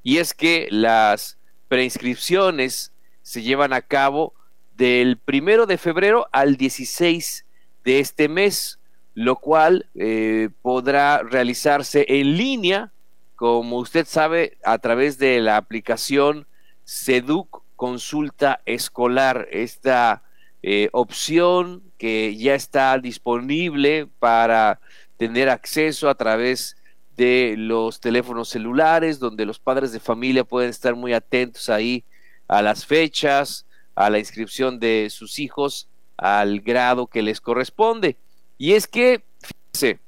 y 0.02 0.18
es 0.18 0.34
que 0.34 0.68
las 0.72 1.38
preinscripciones 1.68 2.92
se 3.22 3.44
llevan 3.44 3.74
a 3.74 3.84
cabo 3.84 4.34
del 4.80 5.18
primero 5.18 5.66
de 5.66 5.78
febrero 5.78 6.30
al 6.32 6.56
16 6.56 7.46
de 7.84 8.00
este 8.00 8.30
mes, 8.30 8.80
lo 9.14 9.36
cual 9.36 9.88
eh, 9.94 10.50
podrá 10.62 11.22
realizarse 11.22 12.06
en 12.08 12.38
línea, 12.38 12.94
como 13.36 13.78
usted 13.80 14.08
sabe, 14.08 14.58
a 14.64 14.78
través 14.78 15.18
de 15.18 15.42
la 15.42 15.58
aplicación 15.58 16.48
SEDUC 16.86 17.62
Consulta 17.76 18.62
Escolar, 18.66 19.50
esta 19.52 20.24
eh, 20.64 20.88
opción 20.94 21.84
que 21.98 22.38
ya 22.38 22.56
está 22.56 22.98
disponible 23.00 24.08
para 24.20 24.80
tener 25.18 25.50
acceso 25.50 26.08
a 26.08 26.16
través 26.16 26.78
de 27.18 27.56
los 27.58 28.00
teléfonos 28.00 28.48
celulares, 28.48 29.20
donde 29.20 29.46
los 29.46 29.60
padres 29.60 29.92
de 29.92 30.00
familia 30.00 30.46
pueden 30.46 30.70
estar 30.70 30.96
muy 30.96 31.12
atentos 31.12 31.70
ahí 31.70 32.06
a 32.48 32.62
las 32.62 32.86
fechas, 32.86 33.66
a 34.00 34.10
la 34.10 34.18
inscripción 34.18 34.80
de 34.80 35.10
sus 35.10 35.40
hijos, 35.40 35.90
al 36.16 36.62
grado 36.62 37.08
que 37.08 37.22
les 37.22 37.42
corresponde. 37.42 38.16
Y 38.58 38.72
es 38.72 38.88
que, 38.88 39.26
fíjense, 39.42 40.00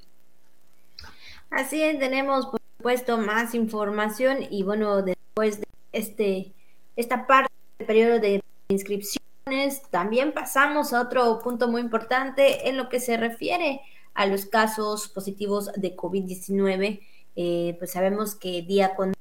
Así 1.50 1.82
es, 1.82 1.98
tenemos 1.98 2.46
por 2.46 2.60
supuesto 2.76 3.18
más 3.18 3.54
información 3.54 4.38
y 4.50 4.62
bueno, 4.62 5.02
después 5.02 5.60
de 5.60 5.66
este 5.92 6.52
esta 6.96 7.26
parte 7.26 7.48
periodo 7.86 8.18
de 8.18 8.42
inscripciones. 8.68 9.82
También 9.90 10.32
pasamos 10.32 10.92
a 10.92 11.02
otro 11.02 11.38
punto 11.38 11.68
muy 11.68 11.80
importante 11.80 12.68
en 12.68 12.76
lo 12.76 12.88
que 12.88 13.00
se 13.00 13.16
refiere 13.16 13.74
a 13.74 13.97
los 14.26 14.46
casos 14.46 15.08
positivos 15.08 15.70
de 15.76 15.96
COVID-19, 15.96 17.00
eh, 17.36 17.76
pues 17.78 17.92
sabemos 17.92 18.34
que 18.34 18.62
día 18.62 18.94
con 18.94 19.12
día 19.12 19.14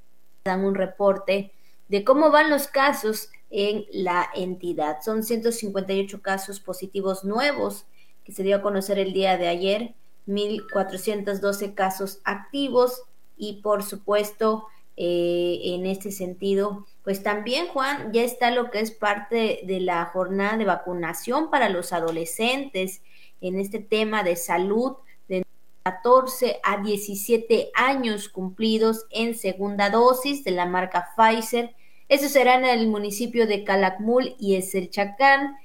dan 0.46 0.66
un 0.66 0.76
reporte 0.76 1.54
de 1.88 2.04
cómo 2.04 2.32
van 2.32 2.50
los 2.50 2.68
casos 2.68 3.30
en 3.50 3.86
la 3.92 4.30
entidad. 4.36 4.98
Son 5.04 5.24
158 5.24 6.22
casos 6.22 6.60
positivos 6.60 7.24
nuevos 7.24 7.86
que 8.26 8.34
se 8.34 8.44
dio 8.44 8.58
a 8.58 8.62
conocer 8.62 9.00
el 9.00 9.14
día 9.14 9.38
de 9.38 9.48
ayer, 9.48 9.94
1.412 10.28 11.74
casos 11.74 12.20
activos 12.26 13.04
y 13.38 13.62
por 13.62 13.84
supuesto 13.84 14.68
eh, 14.98 15.60
en 15.64 15.86
este 15.86 16.12
sentido, 16.12 16.88
pues 17.04 17.22
también 17.22 17.68
Juan, 17.68 18.12
ya 18.12 18.24
está 18.24 18.50
lo 18.50 18.72
que 18.72 18.80
es 18.80 18.92
parte 18.92 19.62
de 19.64 19.80
la 19.80 20.06
jornada 20.06 20.58
de 20.58 20.66
vacunación 20.66 21.52
para 21.52 21.70
los 21.70 21.94
adolescentes 21.94 23.02
en 23.42 23.60
este 23.60 23.80
tema 23.80 24.24
de 24.24 24.36
salud 24.36 24.98
de 25.28 25.44
14 25.84 26.60
a 26.64 26.82
17 26.82 27.72
años 27.76 28.30
cumplidos 28.30 29.06
en 29.12 29.36
segunda 29.36 29.90
dosis 29.90 30.44
de 30.44 30.52
la 30.52 30.66
marca 30.66 31.10
Pfizer. 31.16 31.76
Eso 32.10 32.30
será 32.30 32.56
en 32.56 32.66
el 32.66 32.88
municipio 32.88 33.48
de 33.48 33.64
Calakmul 33.64 34.36
y 34.40 34.56
Eselchacán 34.56 35.58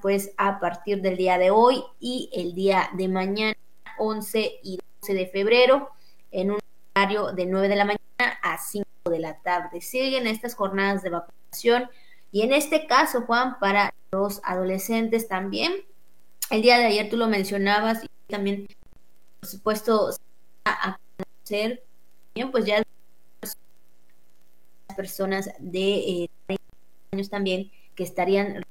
pues 0.00 0.32
a 0.36 0.60
partir 0.60 1.02
del 1.02 1.16
día 1.16 1.38
de 1.38 1.50
hoy 1.50 1.82
y 1.98 2.30
el 2.32 2.54
día 2.54 2.90
de 2.94 3.08
mañana 3.08 3.56
11 3.98 4.60
y 4.62 4.78
12 5.00 5.14
de 5.14 5.26
febrero 5.26 5.90
en 6.30 6.52
un 6.52 6.58
horario 6.94 7.32
de 7.32 7.46
9 7.46 7.68
de 7.68 7.76
la 7.76 7.84
mañana 7.84 8.38
a 8.42 8.58
5 8.58 8.86
de 9.10 9.18
la 9.18 9.38
tarde. 9.40 9.80
Siguen 9.80 10.26
estas 10.26 10.54
jornadas 10.54 11.02
de 11.02 11.10
vacunación 11.10 11.88
y 12.30 12.42
en 12.42 12.52
este 12.52 12.86
caso, 12.86 13.22
Juan, 13.22 13.58
para 13.58 13.92
los 14.12 14.40
adolescentes 14.44 15.28
también. 15.28 15.72
El 16.50 16.62
día 16.62 16.78
de 16.78 16.86
ayer 16.86 17.08
tú 17.08 17.16
lo 17.16 17.26
mencionabas 17.26 18.04
y 18.04 18.08
también, 18.28 18.66
por 19.40 19.48
supuesto, 19.48 20.10
a 20.64 20.98
conocer, 21.16 21.82
bien, 22.34 22.50
pues 22.50 22.64
ya 22.64 22.82
las 23.40 23.56
personas 24.96 25.50
de 25.58 26.28
eh, 26.48 26.58
años 27.12 27.30
también 27.30 27.70
que 27.94 28.04
estarían 28.04 28.64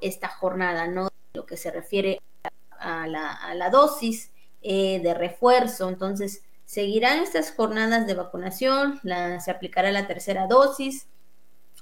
esta 0.00 0.28
jornada, 0.28 0.86
¿no? 0.86 1.08
Lo 1.32 1.46
que 1.46 1.56
se 1.56 1.70
refiere 1.70 2.20
a 2.78 3.06
la, 3.06 3.70
dosis 3.70 4.30
eh, 4.62 5.00
de 5.02 5.14
refuerzo. 5.14 5.88
Entonces, 5.88 6.42
seguirán 6.64 7.20
estas 7.20 7.52
jornadas 7.52 8.06
de 8.06 8.14
vacunación, 8.14 9.00
la, 9.02 9.40
se 9.40 9.50
aplicará 9.50 9.90
la 9.90 10.06
tercera 10.06 10.46
dosis 10.46 11.06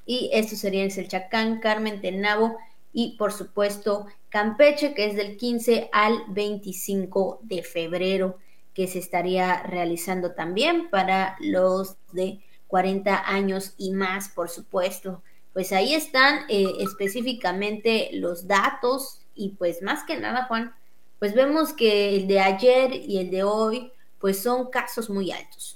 y 0.07 0.31
esto 0.33 0.57
sería 0.57 0.85
en 0.85 0.91
Selchacán, 0.91 1.61
Carmen, 1.61 2.01
Tenabo 2.01 2.57
y 2.95 3.17
por 3.19 3.33
supuesto 3.33 4.07
Campeche, 4.31 4.95
que 4.95 5.05
es 5.05 5.17
del 5.17 5.37
15 5.37 5.91
al 5.93 6.25
25 6.29 7.41
de 7.43 7.63
febrero, 7.63 8.39
que 8.73 8.87
se 8.87 8.99
estaría 9.01 9.63
realizando 9.65 10.33
también 10.33 10.89
para 10.89 11.37
los 11.41 11.97
de 12.13 12.41
40 12.69 13.29
años 13.29 13.75
y 13.77 13.91
más, 13.91 14.31
por 14.31 14.49
supuesto 14.49 15.23
pues 15.55 15.73
ahí 15.73 15.95
están 15.95 16.45
eh, 16.49 16.67
específicamente 16.81 18.11
los 18.13 18.47
datos 18.47 19.21
y 19.35 19.51
pues 19.51 19.81
más 19.81 20.03
que 20.05 20.19
nada, 20.19 20.47
Juan, 20.47 20.75
pues 21.21 21.33
vemos 21.33 21.73
que 21.73 22.17
el 22.17 22.27
de 22.27 22.41
ayer 22.41 22.93
y 22.93 23.19
el 23.19 23.31
de 23.31 23.45
hoy, 23.45 23.93
pues 24.19 24.43
son 24.43 24.69
casos 24.69 25.09
muy 25.09 25.31
altos. 25.31 25.74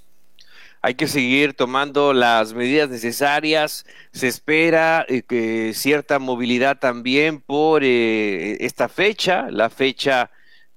Hay 0.80 0.94
que 0.94 1.08
seguir 1.08 1.54
tomando 1.54 2.12
las 2.12 2.54
medidas 2.54 2.88
necesarias. 2.88 3.84
Se 4.12 4.28
espera 4.28 5.04
eh, 5.08 5.22
que 5.22 5.72
cierta 5.74 6.18
movilidad 6.18 6.78
también 6.78 7.40
por 7.40 7.82
eh, 7.82 8.64
esta 8.64 8.88
fecha, 8.88 9.50
la 9.50 9.70
fecha 9.70 10.30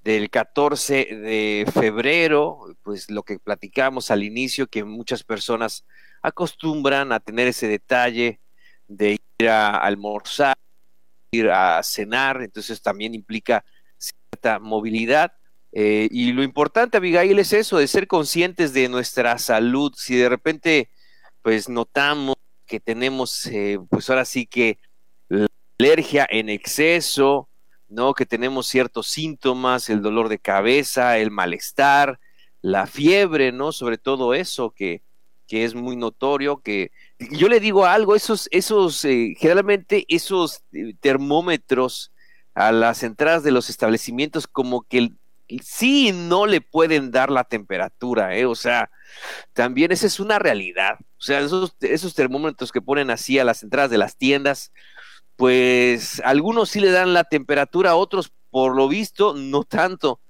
del 0.04 0.32
14 0.32 0.94
de 1.16 1.66
febrero, 1.72 2.76
pues 2.82 3.12
lo 3.12 3.24
que 3.24 3.38
platicamos 3.38 4.10
al 4.10 4.24
inicio, 4.24 4.68
que 4.68 4.84
muchas 4.84 5.24
personas 5.24 5.86
acostumbran 6.24 7.12
a 7.12 7.20
tener 7.20 7.48
ese 7.48 7.68
detalle 7.68 8.42
de 8.88 9.20
ir 9.40 9.50
a 9.50 9.78
almorzar, 9.78 10.56
ir 11.32 11.50
a 11.50 11.82
cenar, 11.84 12.42
entonces 12.42 12.82
también 12.82 13.14
implica 13.14 13.64
cierta 13.98 14.60
movilidad. 14.60 15.34
Eh, 15.74 16.10
y 16.12 16.34
lo 16.34 16.44
importante, 16.44 16.98
Abigail, 16.98 17.40
es 17.40 17.54
eso, 17.54 17.78
de 17.78 17.88
ser 17.88 18.08
conscientes 18.08 18.74
de 18.74 18.90
nuestra 18.90 19.38
salud. 19.38 19.94
Si 19.96 20.16
de 20.16 20.30
repente, 20.30 20.90
pues 21.42 21.70
notamos 21.70 22.36
que 22.66 22.80
tenemos, 22.80 23.46
eh, 23.48 23.80
pues 23.90 24.10
ahora 24.10 24.26
sí 24.26 24.46
que 24.46 24.80
la 25.30 25.48
alergia 25.80 26.28
en 26.30 26.50
exceso, 26.50 27.50
¿no? 27.88 28.14
Que 28.14 28.26
tenemos 28.26 28.68
ciertos 28.68 29.08
síntomas, 29.08 29.90
el 29.90 30.02
dolor 30.02 30.30
de 30.30 30.40
cabeza, 30.40 31.18
el 31.18 31.32
malestar, 31.32 32.20
la 32.62 32.88
fiebre, 32.88 33.52
¿no? 33.52 33.72
Sobre 33.72 33.98
todo 33.98 34.34
eso 34.34 34.72
que, 34.72 35.04
que 35.48 35.66
es 35.66 35.76
muy 35.76 35.98
notorio, 35.98 36.62
que 36.62 36.92
yo 37.32 37.50
le 37.50 37.60
digo 37.60 37.86
algo, 37.86 38.16
esos, 38.16 38.48
esos, 38.52 39.04
eh, 39.06 39.36
generalmente 39.38 40.06
esos 40.08 40.64
eh, 40.72 40.94
termómetros 41.02 42.14
a 42.54 42.72
las 42.72 43.04
entradas 43.04 43.44
de 43.44 43.52
los 43.52 43.70
establecimientos 43.70 44.48
como 44.48 44.84
que 44.84 45.12
sí 45.64 46.12
no 46.12 46.46
le 46.46 46.62
pueden 46.62 47.12
dar 47.12 47.30
la 47.32 47.44
temperatura, 47.44 48.36
¿eh? 48.38 48.46
o 48.46 48.56
sea, 48.56 48.90
también 49.54 49.92
esa 49.92 50.08
es 50.08 50.20
una 50.20 50.40
realidad, 50.40 50.96
o 51.00 51.22
sea, 51.22 51.40
esos, 51.40 52.16
termómetros 52.16 52.72
que 52.72 52.82
ponen 52.82 53.12
así 53.12 53.40
a 53.40 53.44
las 53.44 53.64
entradas 53.64 53.92
de 53.92 53.98
las 53.98 54.18
tiendas, 54.18 54.72
pues 55.36 56.22
algunos 56.26 56.70
sí 56.70 56.80
le 56.80 56.92
dan 56.92 57.14
la 57.14 57.24
temperatura, 57.24 57.96
otros 57.96 58.32
por 58.50 58.76
lo 58.76 58.88
visto 58.88 59.34
no 59.34 59.64
tanto, 59.64 60.22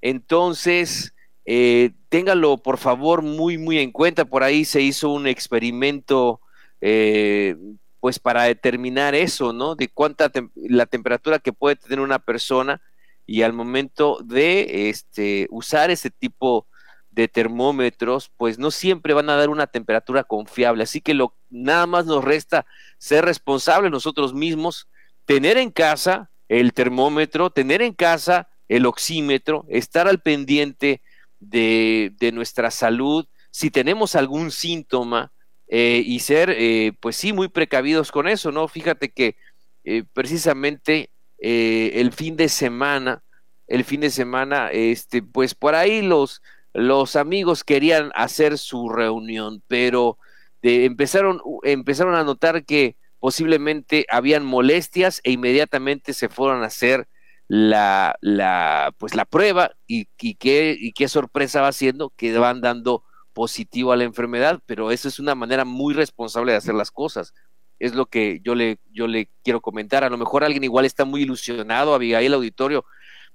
entonces 0.00 1.12
eh, 1.44 1.90
téngalo 2.08 2.58
por 2.58 2.78
favor 2.78 3.22
muy, 3.22 3.58
muy 3.58 3.78
en 3.78 3.90
cuenta. 3.90 4.24
Por 4.24 4.42
ahí 4.42 4.64
se 4.64 4.80
hizo 4.80 5.10
un 5.10 5.26
experimento, 5.26 6.40
eh, 6.80 7.56
pues 8.00 8.18
para 8.18 8.44
determinar 8.44 9.14
eso, 9.14 9.52
¿no? 9.52 9.74
De 9.74 9.88
cuánta 9.88 10.30
la 10.54 10.86
temperatura 10.86 11.38
que 11.38 11.52
puede 11.52 11.76
tener 11.76 12.00
una 12.00 12.18
persona 12.18 12.80
y 13.26 13.42
al 13.42 13.52
momento 13.52 14.18
de 14.24 14.88
este, 14.90 15.46
usar 15.50 15.90
ese 15.90 16.10
tipo 16.10 16.66
de 17.10 17.28
termómetros, 17.28 18.30
pues 18.36 18.58
no 18.58 18.70
siempre 18.70 19.14
van 19.14 19.28
a 19.30 19.36
dar 19.36 19.50
una 19.50 19.66
temperatura 19.66 20.24
confiable. 20.24 20.82
Así 20.82 21.00
que 21.00 21.14
lo 21.14 21.36
nada 21.50 21.86
más 21.86 22.06
nos 22.06 22.24
resta 22.24 22.66
ser 22.98 23.24
responsables 23.24 23.90
nosotros 23.90 24.34
mismos, 24.34 24.88
tener 25.26 25.58
en 25.58 25.70
casa 25.70 26.30
el 26.48 26.72
termómetro, 26.72 27.50
tener 27.50 27.82
en 27.82 27.92
casa 27.92 28.48
el 28.68 28.86
oxímetro, 28.86 29.66
estar 29.68 30.08
al 30.08 30.20
pendiente 30.20 31.02
de, 31.38 32.30
nuestra 32.32 32.70
salud, 32.70 33.26
si 33.50 33.70
tenemos 33.70 34.14
algún 34.14 34.50
síntoma 34.50 35.32
eh, 35.68 36.02
y 36.04 36.20
ser, 36.20 36.50
eh, 36.50 36.92
pues 37.00 37.16
sí, 37.16 37.32
muy 37.32 37.48
precavidos 37.48 38.10
con 38.10 38.28
eso, 38.28 38.52
¿no? 38.52 38.68
Fíjate 38.68 39.12
que 39.12 39.36
eh, 39.84 40.04
precisamente 40.12 41.11
el 41.42 42.12
fin 42.12 42.36
de 42.36 42.48
semana, 42.48 43.22
el 43.66 43.84
fin 43.84 44.00
de 44.00 44.10
semana, 44.10 44.70
este, 44.70 45.22
pues 45.22 45.54
por 45.54 45.74
ahí 45.74 46.02
los, 46.02 46.42
los 46.72 47.16
amigos 47.16 47.64
querían 47.64 48.12
hacer 48.14 48.58
su 48.58 48.88
reunión, 48.88 49.62
pero 49.68 50.18
empezaron, 50.62 51.40
empezaron 51.64 52.14
a 52.14 52.24
notar 52.24 52.64
que 52.64 52.96
posiblemente 53.18 54.06
habían 54.10 54.44
molestias 54.44 55.20
e 55.24 55.32
inmediatamente 55.32 56.12
se 56.14 56.28
fueron 56.28 56.62
a 56.62 56.66
hacer 56.66 57.08
la, 57.48 58.16
la, 58.20 58.94
pues 58.98 59.14
la 59.14 59.24
prueba 59.24 59.72
y, 59.86 60.08
y, 60.20 60.34
qué, 60.36 60.76
y 60.78 60.92
qué 60.92 61.08
sorpresa 61.08 61.60
va 61.60 61.72
siendo 61.72 62.10
que 62.16 62.36
van 62.38 62.60
dando 62.60 63.04
positivo 63.32 63.92
a 63.92 63.96
la 63.96 64.04
enfermedad, 64.04 64.60
pero 64.66 64.90
eso 64.90 65.08
es 65.08 65.18
una 65.18 65.34
manera 65.34 65.64
muy 65.64 65.94
responsable 65.94 66.52
de 66.52 66.58
hacer 66.58 66.74
las 66.74 66.90
cosas. 66.90 67.34
Es 67.82 67.94
lo 67.94 68.06
que 68.06 68.40
yo 68.44 68.54
le, 68.54 68.78
yo 68.92 69.08
le 69.08 69.28
quiero 69.42 69.60
comentar. 69.60 70.04
A 70.04 70.08
lo 70.08 70.16
mejor 70.16 70.44
alguien 70.44 70.62
igual 70.62 70.84
está 70.84 71.04
muy 71.04 71.22
ilusionado, 71.22 71.94
Abigail 71.94 72.32
Auditorio, 72.32 72.84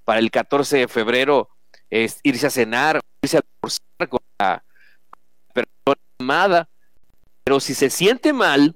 para 0.04 0.20
el 0.20 0.30
14 0.30 0.78
de 0.78 0.88
febrero 0.88 1.50
irse 1.90 2.46
a 2.46 2.50
cenar, 2.50 3.00
irse 3.22 3.36
a 3.36 3.40
almorzar 3.40 4.08
con 4.08 4.20
la 4.38 4.64
persona 5.52 6.02
amada, 6.18 6.68
pero 7.44 7.60
si 7.60 7.74
se 7.74 7.90
siente 7.90 8.32
mal, 8.32 8.74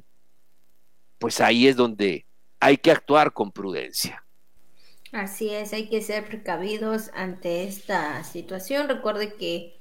pues 1.19 1.41
ahí 1.41 1.67
es 1.67 1.77
donde 1.77 2.27
hay 2.61 2.77
que 2.77 2.91
actuar 2.91 3.33
con 3.33 3.51
prudencia. 3.51 4.25
Así 5.13 5.51
es, 5.51 5.73
hay 5.73 5.89
que 5.89 6.03
ser 6.03 6.27
precavidos 6.27 7.11
ante 7.15 7.65
esta 7.65 8.25
situación. 8.25 8.89
Recuerde 8.89 9.35
que, 9.35 9.81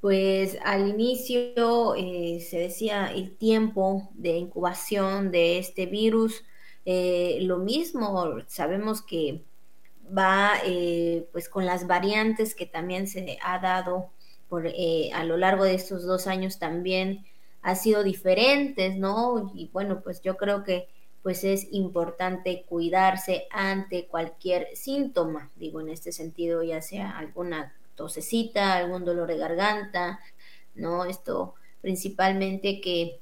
pues, 0.00 0.58
al 0.64 0.88
inicio 0.88 1.94
eh, 1.94 2.40
se 2.40 2.58
decía 2.58 3.12
el 3.12 3.36
tiempo 3.36 4.08
de 4.14 4.30
incubación 4.30 5.30
de 5.30 5.58
este 5.58 5.86
virus. 5.86 6.44
Eh, 6.86 7.38
lo 7.42 7.58
mismo, 7.58 8.36
sabemos 8.46 9.02
que 9.02 9.44
va, 10.16 10.52
eh, 10.64 11.28
pues, 11.32 11.48
con 11.48 11.66
las 11.66 11.86
variantes 11.86 12.54
que 12.54 12.66
también 12.66 13.06
se 13.06 13.38
ha 13.42 13.58
dado 13.58 14.10
por, 14.48 14.66
a 14.66 15.24
lo 15.24 15.36
largo 15.36 15.64
de 15.64 15.74
estos 15.74 16.04
dos 16.04 16.26
años 16.26 16.58
también 16.58 17.24
ha 17.62 17.74
sido 17.76 18.02
diferentes, 18.02 18.96
¿no? 18.96 19.52
Y 19.54 19.68
bueno, 19.72 20.00
pues 20.02 20.22
yo 20.22 20.36
creo 20.36 20.64
que 20.64 20.88
pues 21.22 21.44
es 21.44 21.68
importante 21.72 22.64
cuidarse 22.66 23.46
ante 23.50 24.06
cualquier 24.06 24.68
síntoma, 24.74 25.50
digo 25.56 25.80
en 25.80 25.90
este 25.90 26.12
sentido, 26.12 26.62
ya 26.62 26.80
sea 26.80 27.10
alguna 27.18 27.74
tosecita, 27.94 28.74
algún 28.74 29.04
dolor 29.04 29.28
de 29.28 29.38
garganta, 29.38 30.20
¿no? 30.74 31.04
Esto 31.04 31.54
principalmente 31.80 32.80
que 32.80 33.20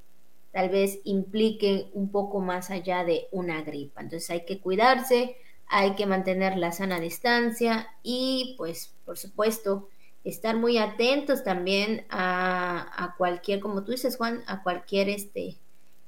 tal 0.52 0.70
vez 0.70 1.00
implique 1.04 1.90
un 1.92 2.10
poco 2.10 2.40
más 2.40 2.70
allá 2.70 3.04
de 3.04 3.28
una 3.32 3.62
gripa. 3.62 4.00
Entonces 4.00 4.30
hay 4.30 4.44
que 4.44 4.60
cuidarse, 4.60 5.36
hay 5.66 5.94
que 5.94 6.06
mantener 6.06 6.56
la 6.56 6.72
sana 6.72 6.98
distancia 7.00 7.88
y 8.02 8.54
pues 8.56 8.94
por 9.04 9.18
supuesto 9.18 9.88
estar 10.24 10.56
muy 10.56 10.78
atentos 10.78 11.44
también 11.44 12.06
a, 12.10 13.14
cualquier, 13.18 13.60
como 13.60 13.84
tú 13.84 13.92
dices 13.92 14.16
Juan, 14.16 14.42
a 14.46 14.62
cualquier 14.62 15.08
este 15.08 15.58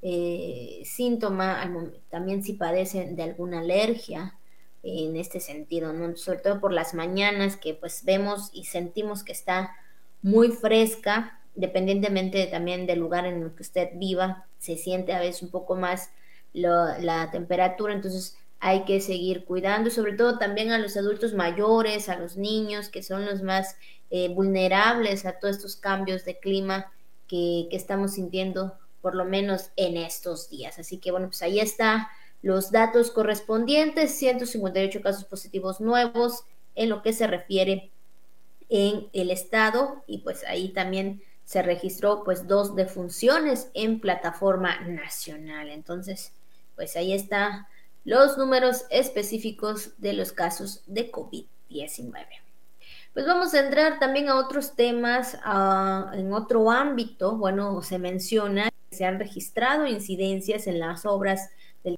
eh, 0.02 0.82
síntoma, 0.84 1.62
también 2.10 2.42
si 2.42 2.54
padecen 2.54 3.16
de 3.16 3.22
alguna 3.22 3.60
alergia 3.60 4.34
en 4.82 5.16
este 5.16 5.40
sentido, 5.40 5.92
¿no? 5.92 6.16
sobre 6.16 6.38
todo 6.38 6.60
por 6.60 6.72
las 6.72 6.94
mañanas 6.94 7.56
que 7.56 7.74
pues 7.74 8.04
vemos 8.04 8.50
y 8.52 8.64
sentimos 8.64 9.22
que 9.22 9.32
está 9.32 9.76
muy 10.22 10.48
fresca, 10.48 11.40
dependientemente 11.54 12.46
también 12.46 12.86
del 12.86 12.98
lugar 12.98 13.26
en 13.26 13.42
el 13.42 13.54
que 13.54 13.62
usted 13.62 13.90
viva, 13.94 14.46
se 14.58 14.76
siente 14.76 15.12
a 15.12 15.20
veces 15.20 15.42
un 15.42 15.50
poco 15.50 15.76
más 15.76 16.10
la 16.52 17.28
temperatura, 17.30 17.92
entonces 17.92 18.36
hay 18.58 18.84
que 18.84 19.00
seguir 19.00 19.44
cuidando, 19.44 19.90
sobre 19.90 20.12
todo 20.12 20.38
también 20.38 20.70
a 20.70 20.78
los 20.78 20.96
adultos 20.96 21.32
mayores, 21.32 22.08
a 22.08 22.16
los 22.16 22.36
niños, 22.36 22.90
que 22.90 23.02
son 23.02 23.24
los 23.24 23.42
más 23.42 23.76
eh, 24.10 24.28
vulnerables 24.28 25.24
a 25.24 25.38
todos 25.38 25.56
estos 25.56 25.76
cambios 25.76 26.24
de 26.24 26.38
clima 26.38 26.92
que, 27.26 27.68
que 27.70 27.76
estamos 27.76 28.14
sintiendo 28.14 28.78
por 29.00 29.14
lo 29.14 29.24
menos 29.24 29.70
en 29.76 29.96
estos 29.96 30.50
días. 30.50 30.78
Así 30.78 30.98
que 30.98 31.10
bueno, 31.10 31.28
pues 31.28 31.40
ahí 31.42 31.58
está 31.58 32.10
los 32.42 32.70
datos 32.70 33.10
correspondientes, 33.10 34.14
158 34.14 35.02
casos 35.02 35.24
positivos 35.24 35.80
nuevos 35.80 36.44
en 36.74 36.88
lo 36.88 37.02
que 37.02 37.12
se 37.12 37.26
refiere 37.26 37.90
en 38.68 39.08
el 39.12 39.30
estado 39.30 40.02
y 40.06 40.18
pues 40.18 40.44
ahí 40.44 40.70
también 40.70 41.22
se 41.44 41.62
registró 41.62 42.22
pues 42.22 42.46
dos 42.46 42.76
defunciones 42.76 43.70
en 43.74 44.00
plataforma 44.00 44.80
nacional. 44.82 45.68
Entonces, 45.68 46.32
pues 46.76 46.96
ahí 46.96 47.12
está 47.12 47.68
los 48.04 48.38
números 48.38 48.84
específicos 48.90 49.90
de 49.98 50.12
los 50.12 50.32
casos 50.32 50.82
de 50.86 51.10
COVID-19. 51.10 52.26
Pues 53.12 53.26
vamos 53.26 53.52
a 53.54 53.60
entrar 53.60 53.98
también 53.98 54.28
a 54.28 54.36
otros 54.36 54.76
temas 54.76 55.34
en 56.14 56.32
otro 56.32 56.70
ámbito. 56.70 57.36
Bueno, 57.36 57.82
se 57.82 57.98
menciona 57.98 58.70
que 58.88 58.96
se 58.96 59.04
han 59.04 59.18
registrado 59.18 59.86
incidencias 59.86 60.68
en 60.68 60.78
las 60.78 61.04
obras 61.04 61.50
del 61.82 61.96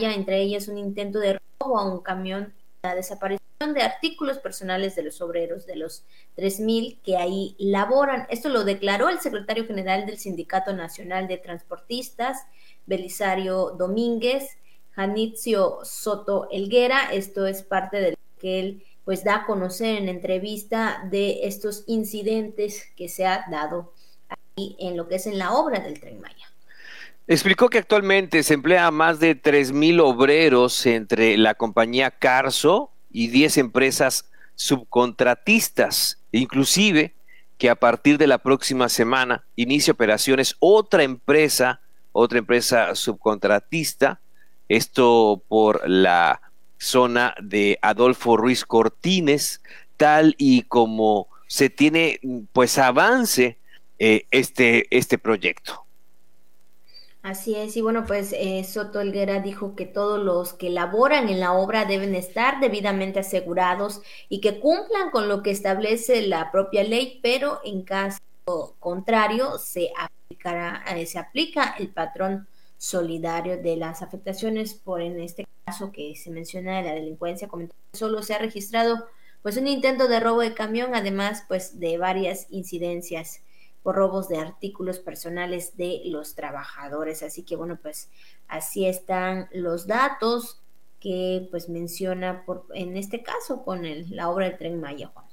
entre 0.00 0.40
ellas 0.40 0.68
un 0.68 0.78
intento 0.78 1.18
de 1.18 1.38
robo 1.60 1.78
a 1.78 1.84
un 1.84 2.00
camión, 2.00 2.52
la 2.82 2.94
desaparición 2.94 3.42
de 3.74 3.82
artículos 3.82 4.38
personales 4.38 4.96
de 4.96 5.04
los 5.04 5.20
obreros 5.20 5.66
de 5.66 5.76
los 5.76 6.04
3.000 6.36 7.00
que 7.02 7.16
ahí 7.16 7.54
laboran. 7.58 8.26
Esto 8.28 8.48
lo 8.48 8.64
declaró 8.64 9.08
el 9.08 9.20
secretario 9.20 9.66
general 9.66 10.04
del 10.04 10.18
Sindicato 10.18 10.72
Nacional 10.72 11.28
de 11.28 11.38
Transportistas, 11.38 12.44
Belisario 12.86 13.70
Domínguez, 13.70 14.58
Janitzio 14.92 15.78
Soto 15.84 16.48
Elguera. 16.50 17.12
Esto 17.12 17.46
es 17.46 17.62
parte 17.62 18.00
de 18.00 18.10
lo 18.12 18.16
que 18.40 18.58
él 18.58 18.84
pues 19.04 19.24
da 19.24 19.36
a 19.36 19.46
conocer 19.46 19.98
en 19.98 20.08
entrevista 20.08 21.06
de 21.10 21.46
estos 21.46 21.84
incidentes 21.86 22.84
que 22.96 23.08
se 23.08 23.26
ha 23.26 23.46
dado 23.50 23.92
ahí 24.28 24.76
en 24.78 24.96
lo 24.96 25.08
que 25.08 25.16
es 25.16 25.26
en 25.26 25.38
la 25.38 25.54
obra 25.54 25.80
del 25.80 26.00
Tren 26.00 26.20
Maya. 26.20 26.51
Explicó 27.28 27.68
que 27.68 27.78
actualmente 27.78 28.42
se 28.42 28.54
emplea 28.54 28.86
a 28.86 28.90
más 28.90 29.20
de 29.20 29.40
3.000 29.40 30.00
obreros 30.00 30.84
entre 30.86 31.36
la 31.36 31.54
compañía 31.54 32.10
Carso 32.10 32.90
y 33.12 33.28
10 33.28 33.58
empresas 33.58 34.28
subcontratistas, 34.56 36.20
inclusive 36.32 37.14
que 37.58 37.70
a 37.70 37.76
partir 37.76 38.18
de 38.18 38.26
la 38.26 38.38
próxima 38.38 38.88
semana 38.88 39.44
inicia 39.54 39.92
operaciones 39.92 40.56
otra 40.58 41.04
empresa, 41.04 41.80
otra 42.10 42.40
empresa 42.40 42.96
subcontratista, 42.96 44.20
esto 44.68 45.44
por 45.46 45.88
la 45.88 46.40
zona 46.78 47.36
de 47.40 47.78
Adolfo 47.82 48.36
Ruiz 48.36 48.64
Cortines, 48.64 49.62
tal 49.96 50.34
y 50.38 50.62
como 50.62 51.28
se 51.46 51.70
tiene 51.70 52.18
pues 52.52 52.78
avance 52.78 53.58
eh, 54.00 54.26
este, 54.32 54.88
este 54.90 55.18
proyecto. 55.18 55.84
Así 57.22 57.54
es, 57.54 57.76
y 57.76 57.82
bueno, 57.82 58.04
pues 58.04 58.34
eh, 58.36 58.64
Soto 58.64 59.00
Elguera 59.00 59.38
dijo 59.40 59.76
que 59.76 59.86
todos 59.86 60.20
los 60.20 60.54
que 60.54 60.70
laboran 60.70 61.28
en 61.28 61.38
la 61.38 61.52
obra 61.52 61.84
deben 61.84 62.16
estar 62.16 62.58
debidamente 62.58 63.20
asegurados 63.20 64.02
y 64.28 64.40
que 64.40 64.58
cumplan 64.58 65.10
con 65.10 65.28
lo 65.28 65.40
que 65.44 65.52
establece 65.52 66.26
la 66.26 66.50
propia 66.50 66.82
ley, 66.82 67.20
pero 67.22 67.60
en 67.64 67.82
caso 67.82 68.18
contrario 68.80 69.58
se 69.58 69.90
aplicará, 69.96 70.82
eh, 70.96 71.06
se 71.06 71.20
aplica 71.20 71.76
el 71.78 71.90
patrón 71.90 72.48
solidario 72.76 73.62
de 73.62 73.76
las 73.76 74.02
afectaciones 74.02 74.74
por 74.74 75.00
en 75.00 75.20
este 75.20 75.46
caso 75.64 75.92
que 75.92 76.16
se 76.16 76.30
menciona 76.30 76.78
de 76.78 76.82
la 76.82 76.94
delincuencia 76.94 77.48
solo 77.92 78.22
se 78.24 78.34
ha 78.34 78.38
registrado 78.38 79.06
pues 79.42 79.56
un 79.56 79.68
intento 79.68 80.08
de 80.08 80.18
robo 80.18 80.40
de 80.40 80.54
camión 80.54 80.96
además 80.96 81.44
pues 81.46 81.78
de 81.78 81.98
varias 81.98 82.48
incidencias 82.50 83.40
por 83.82 83.96
robos 83.96 84.28
de 84.28 84.38
artículos 84.38 84.98
personales 84.98 85.76
de 85.76 86.02
los 86.06 86.34
trabajadores 86.34 87.22
así 87.22 87.42
que 87.42 87.56
bueno 87.56 87.78
pues 87.80 88.08
así 88.48 88.86
están 88.86 89.48
los 89.52 89.86
datos 89.86 90.60
que 91.00 91.48
pues 91.50 91.68
menciona 91.68 92.44
por 92.44 92.66
en 92.74 92.96
este 92.96 93.22
caso 93.22 93.64
con 93.64 93.84
el, 93.84 94.14
la 94.14 94.28
obra 94.28 94.48
del 94.48 94.58
tren 94.58 94.80
Maya 94.80 95.08
Juan 95.08 95.26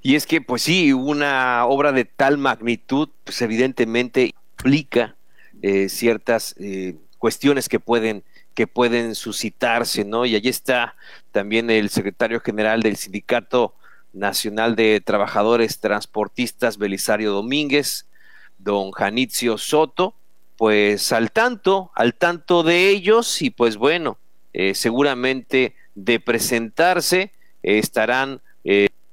y 0.00 0.14
es 0.14 0.26
que 0.26 0.40
pues 0.40 0.62
sí 0.62 0.92
una 0.92 1.66
obra 1.66 1.92
de 1.92 2.04
tal 2.04 2.38
magnitud 2.38 3.08
pues 3.24 3.40
evidentemente 3.42 4.34
implica 4.56 5.16
eh, 5.62 5.88
ciertas 5.88 6.54
eh, 6.58 6.96
cuestiones 7.18 7.68
que 7.68 7.80
pueden 7.80 8.24
que 8.58 8.66
pueden 8.66 9.14
suscitarse, 9.14 10.04
¿no? 10.04 10.26
Y 10.26 10.34
allí 10.34 10.48
está 10.48 10.96
también 11.30 11.70
el 11.70 11.90
secretario 11.90 12.40
general 12.40 12.82
del 12.82 12.96
Sindicato 12.96 13.76
Nacional 14.12 14.76
de 14.76 15.00
Trabajadores 15.00 15.80
Transportistas, 15.80 16.78
Belisario 16.78 17.32
Domínguez, 17.32 18.06
don 18.58 18.90
Janitzio 18.90 19.58
Soto, 19.58 20.14
pues 20.56 21.12
al 21.12 21.30
tanto, 21.30 21.90
al 21.94 22.14
tanto 22.14 22.62
de 22.62 22.88
ellos 22.88 23.42
y 23.42 23.50
pues 23.50 23.76
bueno, 23.76 24.18
eh, 24.52 24.74
seguramente 24.74 25.74
de 25.94 26.20
presentarse 26.20 27.32
estarán 27.62 28.40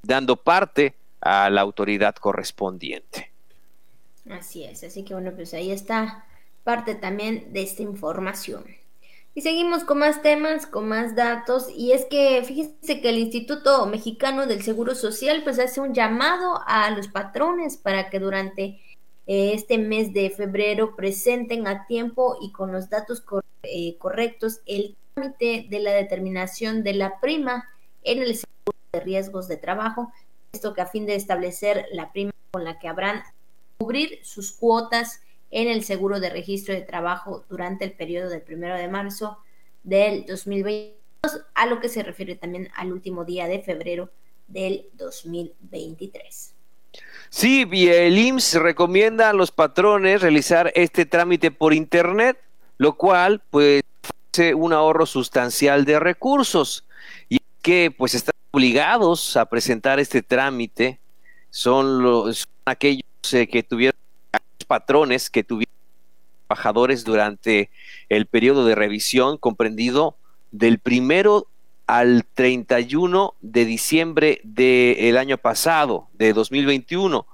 dando 0.01 0.37
parte 0.37 0.95
a 1.21 1.49
la 1.49 1.61
autoridad 1.61 2.15
correspondiente. 2.15 3.31
Así 4.29 4.63
es, 4.63 4.83
así 4.83 5.03
que 5.03 5.13
bueno, 5.13 5.31
pues 5.35 5.53
ahí 5.53 5.71
está 5.71 6.25
parte 6.63 6.95
también 6.95 7.53
de 7.53 7.61
esta 7.61 7.83
información. 7.83 8.65
Y 9.37 9.41
seguimos 9.41 9.83
con 9.83 9.99
más 9.99 10.21
temas, 10.21 10.65
con 10.65 10.87
más 10.87 11.13
datos, 11.13 11.67
y 11.69 11.91
es 11.91 12.05
que 12.05 12.41
fíjense 12.45 13.01
que 13.01 13.09
el 13.09 13.17
Instituto 13.17 13.85
Mexicano 13.85 14.47
del 14.47 14.63
Seguro 14.63 14.95
Social 14.95 15.43
pues 15.43 15.59
hace 15.59 15.81
un 15.81 15.93
llamado 15.93 16.61
a 16.65 16.89
los 16.91 17.09
patrones 17.09 17.75
para 17.75 18.09
que 18.09 18.19
durante 18.19 18.79
eh, 19.27 19.51
este 19.53 19.77
mes 19.77 20.13
de 20.13 20.29
febrero 20.29 20.95
presenten 20.95 21.67
a 21.67 21.85
tiempo 21.85 22.37
y 22.41 22.53
con 22.53 22.71
los 22.71 22.89
datos 22.89 23.25
eh, 23.63 23.97
correctos 23.97 24.61
el 24.65 24.95
trámite 25.13 25.65
de 25.69 25.79
la 25.79 25.91
determinación 25.91 26.81
de 26.81 26.93
la 26.93 27.19
prima 27.19 27.67
en 28.03 28.19
el 28.19 28.35
seguro 28.35 28.79
de 28.93 29.01
riesgos 29.01 29.49
de 29.49 29.57
trabajo, 29.57 30.13
esto 30.53 30.73
que 30.73 30.79
a 30.79 30.85
fin 30.85 31.05
de 31.05 31.15
establecer 31.15 31.87
la 31.91 32.13
prima 32.13 32.31
con 32.51 32.63
la 32.63 32.79
que 32.79 32.87
habrán 32.87 33.21
cubrir 33.77 34.19
sus 34.23 34.53
cuotas 34.53 35.19
en 35.55 35.69
el 35.69 35.85
seguro 35.85 36.19
de 36.19 36.29
registro 36.29 36.73
de 36.73 36.81
trabajo 36.81 37.45
durante 37.47 37.85
el 37.85 37.93
periodo 37.93 38.29
del 38.29 38.41
primero 38.41 38.75
de 38.75 38.89
marzo 38.89 39.37
del 39.83 40.25
2022, 40.25 40.91
a 41.53 41.65
lo 41.65 41.79
que 41.79 41.87
se 41.87 42.03
refiere 42.03 42.35
también 42.35 42.69
al 42.75 42.91
último 42.91 43.23
día 43.23 43.47
de 43.47 43.61
febrero 43.61 44.11
del 44.49 44.87
2023. 44.95 46.53
Sí, 47.29 47.65
el 47.71 48.17
IMSS 48.17 48.55
recomienda 48.55 49.29
a 49.29 49.33
los 49.33 49.51
patrones 49.51 50.21
realizar 50.21 50.73
este 50.75 51.05
trámite 51.05 51.51
por 51.51 51.73
Internet, 51.73 52.37
lo 52.77 52.97
cual 52.97 53.41
pues 53.49 53.81
hace 54.33 54.53
un 54.53 54.73
ahorro 54.73 55.05
sustancial 55.05 55.85
de 55.85 56.01
recursos 56.01 56.83
y 57.29 57.39
que 57.61 57.95
pues 57.97 58.13
están 58.13 58.35
obligados 58.51 59.37
a 59.37 59.45
presentar 59.45 60.01
este 60.01 60.21
trámite 60.21 60.99
son 61.49 62.03
los 62.03 62.45
aquellos 62.65 63.05
eh, 63.31 63.47
que 63.47 63.63
tuvieron 63.63 63.97
patrones 64.65 65.29
que 65.29 65.43
tuvieron 65.43 65.73
trabajadores 66.47 67.03
durante 67.03 67.69
el 68.09 68.25
periodo 68.25 68.65
de 68.65 68.75
revisión 68.75 69.37
comprendido 69.37 70.15
del 70.51 70.79
primero 70.79 71.47
al 71.87 72.25
31 72.33 73.35
de 73.41 73.65
diciembre 73.65 74.41
del 74.43 75.17
año 75.17 75.37
pasado, 75.37 76.07
de 76.13 76.33
2021, 76.33 77.25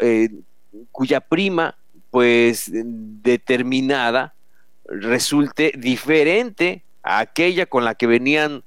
eh, 0.00 0.30
cuya 0.90 1.20
prima, 1.20 1.76
pues 2.10 2.70
determinada, 2.72 4.34
resulte 4.86 5.72
diferente 5.76 6.82
a 7.02 7.20
aquella 7.20 7.66
con 7.66 7.84
la 7.84 7.94
que 7.94 8.06
venían 8.06 8.64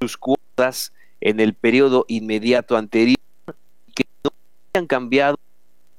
sus 0.00 0.16
cuotas 0.16 0.92
en 1.20 1.40
el 1.40 1.54
periodo 1.54 2.04
inmediato 2.08 2.76
anterior 2.76 3.16
que 3.94 4.04
no 4.22 4.30
hayan 4.72 4.86
cambiado 4.86 5.38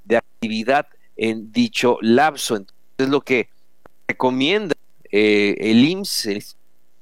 de 0.08 0.18
actividad 0.18 0.88
en 1.16 1.52
dicho 1.52 1.98
lapso. 2.02 2.56
Entonces, 2.56 2.78
es 2.98 3.10
lo 3.10 3.22
que 3.22 3.50
recomienda 4.08 4.76
eh, 5.12 5.56
el 5.60 5.84
IMSS, 5.84 6.56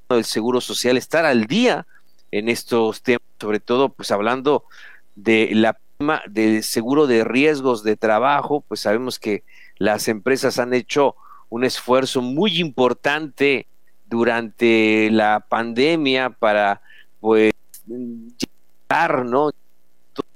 el 0.09 0.25
Seguro 0.25 0.61
Social, 0.61 0.97
estar 0.97 1.25
al 1.25 1.45
día 1.45 1.85
en 2.31 2.49
estos 2.49 3.01
temas, 3.01 3.21
sobre 3.39 3.59
todo 3.59 3.89
pues 3.89 4.11
hablando 4.11 4.65
de 5.15 5.51
la 5.53 5.77
del 6.27 6.63
seguro 6.63 7.07
de 7.07 7.23
riesgos 7.23 7.81
de 7.83 7.95
trabajo, 7.95 8.61
pues 8.67 8.81
sabemos 8.81 9.17
que 9.17 9.43
las 9.77 10.09
empresas 10.09 10.59
han 10.59 10.73
hecho 10.73 11.15
un 11.49 11.63
esfuerzo 11.63 12.21
muy 12.21 12.59
importante 12.59 13.65
durante 14.05 15.09
la 15.11 15.45
pandemia 15.47 16.31
para 16.31 16.81
pues 17.21 17.53
llegar, 17.87 19.25
¿no? 19.25 19.51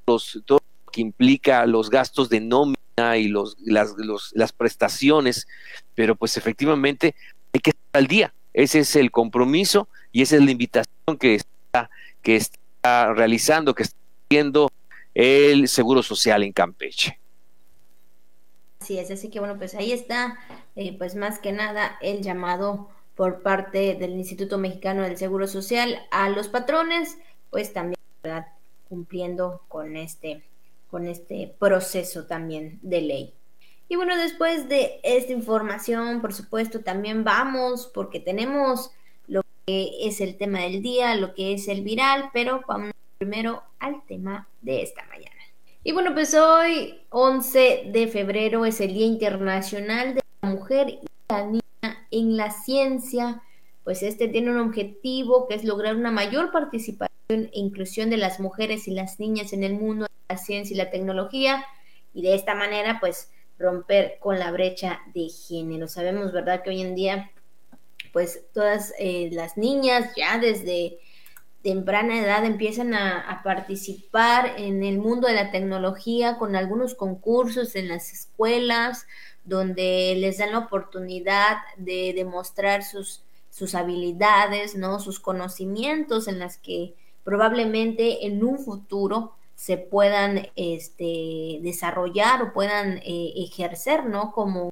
Todos 0.06 0.42
todo 0.46 0.60
lo 0.60 0.69
que 0.89 1.02
implica 1.02 1.65
los 1.65 1.89
gastos 1.89 2.30
de 2.30 2.39
nómina 2.39 3.17
y 3.17 3.28
los, 3.28 3.58
las, 3.60 3.93
las 4.34 4.52
prestaciones, 4.52 5.47
pero 5.95 6.15
pues 6.15 6.38
efectivamente 6.38 7.15
hay 7.54 7.62
que 7.62 7.71
estar 7.71 7.89
al 7.93 8.08
día. 8.08 8.34
Ese 8.54 8.80
es 8.80 8.95
el 8.95 9.12
compromiso 9.12 9.88
y 10.12 10.21
esa 10.21 10.36
es 10.36 10.43
la 10.43 10.52
invitación 10.52 11.17
que 11.19 11.36
está, 11.36 11.89
que 12.21 12.36
está 12.36 13.13
realizando, 13.13 13.73
que 13.75 13.84
está 13.84 13.97
haciendo 14.28 14.71
el 15.13 15.67
Seguro 15.67 16.04
Social 16.04 16.43
en 16.43 16.54
Campeche. 16.54 17.19
Así 18.82 18.97
es, 18.97 19.12
así 19.12 19.30
que 19.30 19.39
bueno, 19.39 19.58
pues 19.58 19.75
ahí 19.75 19.91
está, 19.91 20.38
eh, 20.75 20.97
pues 20.97 21.15
más 21.15 21.39
que 21.39 21.52
nada 21.52 21.97
el 22.02 22.21
llamado 22.21 22.89
por 23.15 23.41
parte 23.41 23.95
del 23.95 24.12
Instituto 24.12 24.58
Mexicano 24.58 25.02
del 25.04 25.17
Seguro 25.17 25.47
Social 25.47 25.99
a 26.12 26.30
los 26.30 26.47
patrones, 26.47 27.17
pues 27.49 27.73
también 27.73 27.99
¿verdad? 28.23 28.47
cumpliendo 28.88 29.62
con 29.67 29.97
este, 29.97 30.43
con 30.89 31.08
este 31.08 31.56
proceso 31.60 32.25
también 32.25 32.80
de 32.82 33.02
ley. 33.02 33.34
Y 33.88 33.95
bueno, 33.95 34.15
después 34.17 34.69
de 34.69 34.99
esta 35.04 35.34
información, 35.34 36.21
por 36.21 36.34
supuesto, 36.34 36.82
también 36.82 37.23
vamos, 37.23 37.89
porque 37.93 38.19
tenemos 38.19 38.91
lo 39.28 39.41
que 39.65 39.89
es 40.02 40.21
el 40.21 40.38
tema 40.38 40.60
del 40.62 40.82
día, 40.82 41.15
lo 41.15 41.34
que 41.34 41.54
es 41.54 41.67
el 41.67 41.82
viral, 41.82 42.30
pero 42.32 42.62
vamos 42.67 42.91
primero 43.17 43.63
al 43.80 44.06
tema 44.06 44.47
de 44.62 44.84
esta 44.84 45.04
mañana. 45.06 45.36
Y 45.84 45.91
bueno, 45.91 46.13
pues 46.13 46.36
hoy, 46.36 47.02
11 47.10 47.89
de 47.91 48.08
febrero, 48.08 48.65
es 48.65 48.80
el 48.80 48.93
Día 48.93 49.08
Internacional 49.08 50.13
de 50.13 50.21
la 50.41 50.49
Mujer 50.49 50.89
y 50.89 50.99
la 51.30 51.45
Niña 51.45 52.08
en 52.12 52.38
la 52.38 52.52
Ciencia. 52.52 53.41
Pues 53.84 54.04
este 54.04 54.28
tiene 54.28 54.52
un 54.52 54.60
objetivo 54.60 55.47
que 55.47 55.56
es 55.56 55.63
lograr 55.63 55.95
una 55.95 56.12
mayor 56.12 56.52
participación 56.52 57.10
e 57.30 57.49
inclusión 57.54 58.10
de 58.10 58.17
las 58.17 58.39
mujeres 58.39 58.88
y 58.88 58.91
las 58.91 59.19
niñas 59.19 59.52
en 59.54 59.63
el 59.63 59.73
mundo 59.73 60.06
la 60.30 60.38
ciencia 60.38 60.74
y 60.74 60.78
la 60.78 60.92
tecnología. 60.92 61.65
Y 62.13 62.22
de 62.22 62.36
esta 62.36 62.56
manera, 62.56 63.00
pues, 63.00 63.32
romper 63.58 64.18
con 64.20 64.39
la 64.39 64.52
brecha 64.52 65.02
de 65.13 65.28
género. 65.30 65.88
Sabemos, 65.88 66.32
¿verdad?, 66.32 66.63
que 66.63 66.70
hoy 66.70 66.82
en 66.82 66.96
día, 66.96 67.32
pues, 68.13 68.46
todas 68.54 68.94
eh, 69.00 69.30
las 69.34 69.58
niñas 69.58 70.12
ya 70.15 70.38
desde 70.38 71.00
temprana 71.63 72.20
edad 72.20 72.46
empiezan 72.46 72.94
a, 72.94 73.42
participar 73.44 74.54
en 74.58 74.84
el 74.84 75.00
mundo 75.00 75.28
de 75.28 75.34
la 75.34 75.52
tecnología 75.52 76.38
con 76.38 76.56
algunos 76.56 76.94
concursos 76.96 77.76
en 77.76 77.88
las 77.88 78.13
escuelas 78.13 79.08
donde 79.44 80.15
les 80.18 80.38
dan 80.38 80.52
la 80.52 80.60
oportunidad 80.60 81.58
de 81.78 82.13
demostrar 82.13 82.84
sus, 82.84 83.24
sus 83.50 83.76
habilidades, 83.76 84.76
¿no? 84.76 85.00
sus 85.00 85.20
conocimientos 85.20 86.28
en 86.28 86.39
las 86.39 86.58
que 86.58 86.96
probablemente 87.24 88.26
en 88.26 88.44
un 88.44 88.60
futuro 88.60 89.34
se 89.60 89.78
puedan 89.78 90.48
este, 90.56 91.60
desarrollar 91.62 92.41
o 92.41 92.54
puedan 92.54 93.00
eh, 93.00 93.34
ejercer, 93.36 94.06
¿no? 94.06 94.32
Como 94.32 94.72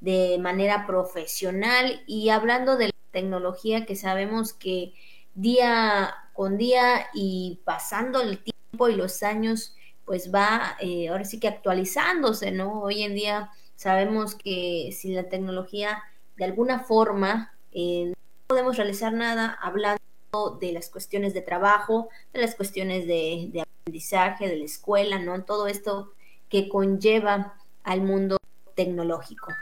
de 0.00 0.36
manera 0.38 0.86
profesional 0.86 2.02
y 2.06 2.28
hablando 2.28 2.76
de 2.76 2.88
la 2.88 2.92
tecnología 3.12 3.86
que 3.86 3.96
sabemos 3.96 4.52
que 4.52 4.92
día 5.34 6.14
con 6.34 6.58
día 6.58 7.06
y 7.14 7.60
pasando 7.64 8.20
el 8.20 8.38
tiempo 8.38 8.90
y 8.90 8.96
los 8.96 9.22
años, 9.22 9.74
pues 10.04 10.30
va 10.34 10.76
eh, 10.80 11.08
ahora 11.08 11.24
sí 11.24 11.40
que 11.40 11.48
actualizándose, 11.48 12.50
¿no? 12.50 12.82
Hoy 12.82 13.04
en 13.04 13.14
día 13.14 13.50
sabemos 13.74 14.34
que 14.34 14.90
si 14.92 15.14
la 15.14 15.30
tecnología 15.30 16.02
de 16.36 16.44
alguna 16.44 16.80
forma 16.80 17.54
eh, 17.72 18.08
no 18.08 18.14
podemos 18.48 18.76
realizar 18.76 19.14
nada 19.14 19.58
hablando 19.62 19.98
de 20.60 20.72
las 20.72 20.90
cuestiones 20.90 21.32
de 21.32 21.40
trabajo, 21.40 22.10
de 22.34 22.42
las 22.42 22.54
cuestiones 22.54 23.06
de, 23.06 23.48
de 23.50 23.65
aprendizaje, 23.86 24.48
de 24.48 24.56
la 24.56 24.64
escuela, 24.64 25.20
¿no? 25.20 25.44
Todo 25.44 25.68
esto 25.68 26.12
que 26.48 26.68
conlleva 26.68 27.54
al 27.84 28.02
mundo 28.02 28.36
tecnológico. 28.74 29.52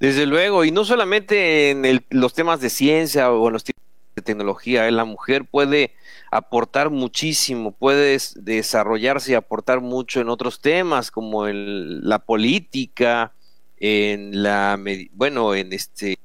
Desde 0.00 0.26
luego, 0.26 0.64
y 0.64 0.72
no 0.72 0.84
solamente 0.84 1.70
en 1.70 2.04
los 2.10 2.34
temas 2.34 2.60
de 2.60 2.70
ciencia 2.70 3.30
o 3.30 3.46
en 3.46 3.52
los 3.52 3.62
temas 3.62 3.80
tecnología. 4.24 4.88
¿eh? 4.88 4.90
La 4.90 5.04
mujer 5.04 5.44
puede 5.44 5.94
aportar 6.32 6.90
muchísimo, 6.90 7.72
puede 7.72 8.18
desarrollarse 8.34 9.32
y 9.32 9.34
aportar 9.34 9.80
mucho 9.80 10.20
en 10.20 10.28
otros 10.28 10.60
temas 10.60 11.10
como 11.12 11.46
en 11.46 12.06
la 12.06 12.18
política, 12.18 13.32
en 13.78 14.42
la 14.42 14.78
bueno, 15.12 15.54
en 15.54 15.72
este, 15.72 16.18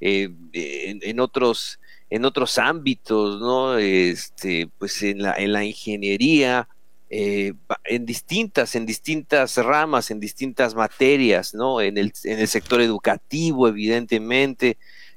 eh, 0.00 0.28
en, 0.52 1.20
otros, 1.20 1.78
en 2.10 2.24
otros 2.24 2.58
ámbitos, 2.58 3.40
¿no? 3.40 3.76
Este, 3.78 4.68
pues 4.78 5.02
en 5.02 5.22
la, 5.22 5.34
en 5.34 5.52
la 5.52 5.64
ingeniería, 5.64 6.68
eh, 7.10 7.54
en 7.84 8.06
distintas, 8.06 8.74
en 8.74 8.86
distintas 8.86 9.56
ramas, 9.56 10.10
en 10.10 10.20
distintas 10.20 10.74
materias, 10.74 11.54
¿no? 11.54 11.80
En 11.80 11.98
el, 11.98 12.12
en 12.24 12.38
el 12.38 12.48
sector 12.48 12.80
educativo, 12.80 13.68
evidentemente, 13.68 14.76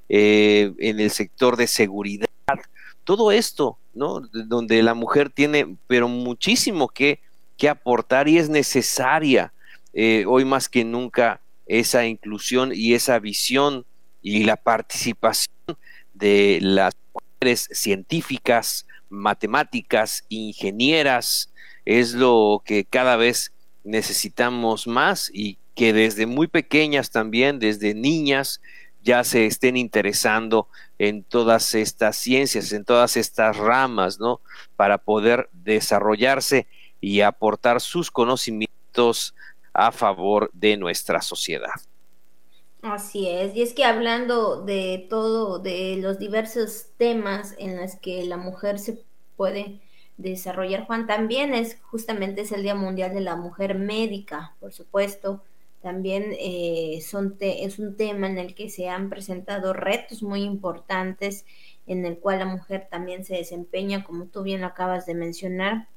eh, 0.09 0.73
en 0.79 0.99
el 0.99 1.11
sector 1.11 1.57
de 1.57 1.67
seguridad, 1.67 2.27
todo 3.03 3.31
esto, 3.31 3.77
¿no? 3.93 4.21
Donde 4.31 4.83
la 4.83 4.93
mujer 4.93 5.29
tiene, 5.29 5.75
pero 5.87 6.07
muchísimo 6.07 6.89
que, 6.89 7.19
que 7.57 7.69
aportar 7.69 8.27
y 8.27 8.37
es 8.37 8.49
necesaria 8.49 9.53
eh, 9.93 10.23
hoy 10.27 10.45
más 10.45 10.69
que 10.69 10.83
nunca 10.83 11.41
esa 11.65 12.05
inclusión 12.05 12.71
y 12.73 12.93
esa 12.93 13.19
visión 13.19 13.85
y 14.21 14.43
la 14.43 14.55
participación 14.55 15.51
de 16.21 16.59
las 16.61 16.93
mujeres 17.13 17.67
científicas, 17.73 18.87
matemáticas, 19.09 20.23
ingenieras, 20.29 21.51
es 21.83 22.13
lo 22.13 22.61
que 22.63 22.85
cada 22.85 23.17
vez 23.17 23.51
necesitamos 23.83 24.87
más 24.87 25.31
y 25.33 25.57
que 25.75 25.91
desde 25.93 26.27
muy 26.27 26.47
pequeñas 26.47 27.11
también, 27.11 27.59
desde 27.59 27.95
niñas, 27.95 28.61
ya 29.03 29.23
se 29.23 29.47
estén 29.47 29.77
interesando 29.77 30.67
en 30.99 31.23
todas 31.23 31.73
estas 31.73 32.15
ciencias, 32.17 32.71
en 32.71 32.85
todas 32.85 33.17
estas 33.17 33.57
ramas, 33.57 34.19
¿no? 34.19 34.41
Para 34.75 34.99
poder 34.99 35.49
desarrollarse 35.53 36.67
y 36.99 37.21
aportar 37.21 37.81
sus 37.81 38.11
conocimientos 38.11 39.33
a 39.73 39.91
favor 39.91 40.51
de 40.53 40.77
nuestra 40.77 41.21
sociedad. 41.21 41.71
Así 42.81 43.29
es, 43.29 43.55
y 43.55 43.61
es 43.61 43.73
que 43.73 43.83
hablando 43.85 44.63
de 44.63 45.05
todo, 45.07 45.59
de 45.59 45.97
los 46.01 46.17
diversos 46.17 46.87
temas 46.97 47.53
en 47.59 47.79
los 47.79 47.95
que 47.95 48.25
la 48.25 48.37
mujer 48.37 48.79
se 48.79 49.03
puede 49.35 49.81
desarrollar, 50.17 50.85
Juan, 50.87 51.05
también 51.05 51.53
es 51.53 51.77
justamente 51.83 52.41
es 52.41 52.51
el 52.51 52.63
Día 52.63 52.73
Mundial 52.73 53.13
de 53.13 53.21
la 53.21 53.35
Mujer 53.35 53.75
Médica, 53.75 54.55
por 54.59 54.73
supuesto, 54.73 55.43
también 55.81 56.35
eh, 56.39 57.01
son 57.07 57.37
es 57.39 57.77
un 57.77 57.97
tema 57.97 58.27
en 58.27 58.39
el 58.39 58.55
que 58.55 58.69
se 58.69 58.89
han 58.89 59.09
presentado 59.09 59.73
retos 59.73 60.23
muy 60.23 60.41
importantes, 60.43 61.45
en 61.85 62.05
el 62.05 62.17
cual 62.19 62.39
la 62.39 62.45
mujer 62.45 62.87
también 62.89 63.25
se 63.25 63.35
desempeña, 63.35 64.03
como 64.03 64.25
tú 64.25 64.41
bien 64.43 64.63
acabas 64.63 65.05
de 65.05 65.13
mencionar, 65.15 65.87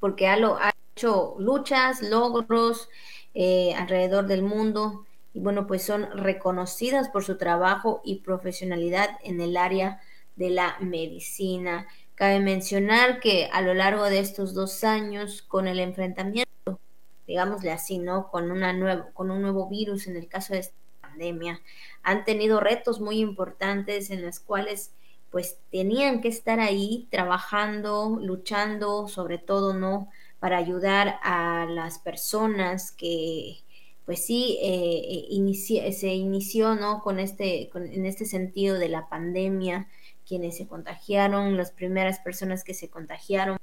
porque 0.00 0.28
ha, 0.28 0.36
lo, 0.36 0.56
ha 0.56 0.72
hecho 0.94 1.34
luchas, 1.38 2.02
logros 2.02 2.88
eh, 3.34 3.74
alrededor 3.74 4.26
del 4.26 4.42
mundo 4.42 5.05
y 5.36 5.40
bueno, 5.40 5.66
pues 5.66 5.82
son 5.82 6.08
reconocidas 6.16 7.10
por 7.10 7.22
su 7.22 7.36
trabajo 7.36 8.00
y 8.02 8.20
profesionalidad 8.20 9.10
en 9.22 9.42
el 9.42 9.58
área 9.58 10.00
de 10.34 10.48
la 10.48 10.78
medicina. 10.80 11.86
Cabe 12.14 12.40
mencionar 12.40 13.20
que 13.20 13.50
a 13.52 13.60
lo 13.60 13.74
largo 13.74 14.04
de 14.04 14.20
estos 14.20 14.54
dos 14.54 14.82
años, 14.82 15.42
con 15.42 15.68
el 15.68 15.78
enfrentamiento 15.78 16.80
digámosle 17.26 17.70
así, 17.70 17.98
¿no? 17.98 18.30
Con, 18.30 18.50
una 18.50 18.72
nuevo, 18.72 19.10
con 19.12 19.30
un 19.30 19.42
nuevo 19.42 19.68
virus 19.68 20.06
en 20.06 20.16
el 20.16 20.26
caso 20.26 20.54
de 20.54 20.60
esta 20.60 20.76
pandemia. 21.02 21.60
Han 22.02 22.24
tenido 22.24 22.58
retos 22.60 23.02
muy 23.02 23.18
importantes 23.18 24.08
en 24.08 24.24
los 24.24 24.40
cuales 24.40 24.94
pues 25.30 25.58
tenían 25.70 26.22
que 26.22 26.28
estar 26.28 26.60
ahí 26.60 27.08
trabajando, 27.10 28.18
luchando, 28.22 29.06
sobre 29.06 29.36
todo, 29.36 29.74
¿no? 29.74 30.08
Para 30.38 30.56
ayudar 30.56 31.18
a 31.22 31.66
las 31.68 31.98
personas 31.98 32.90
que 32.90 33.65
pues 34.06 34.24
sí, 34.24 34.58
eh, 34.62 35.92
se 35.92 36.14
inició, 36.14 36.74
¿no? 36.76 37.02
Con 37.02 37.18
este, 37.18 37.70
en 37.74 38.06
este 38.06 38.24
sentido 38.24 38.78
de 38.78 38.88
la 38.88 39.08
pandemia, 39.08 39.88
quienes 40.26 40.56
se 40.56 40.66
contagiaron, 40.66 41.56
las 41.56 41.72
primeras 41.72 42.20
personas 42.20 42.64
que 42.64 42.74
se 42.74 42.88
contagiaron. 42.88 43.58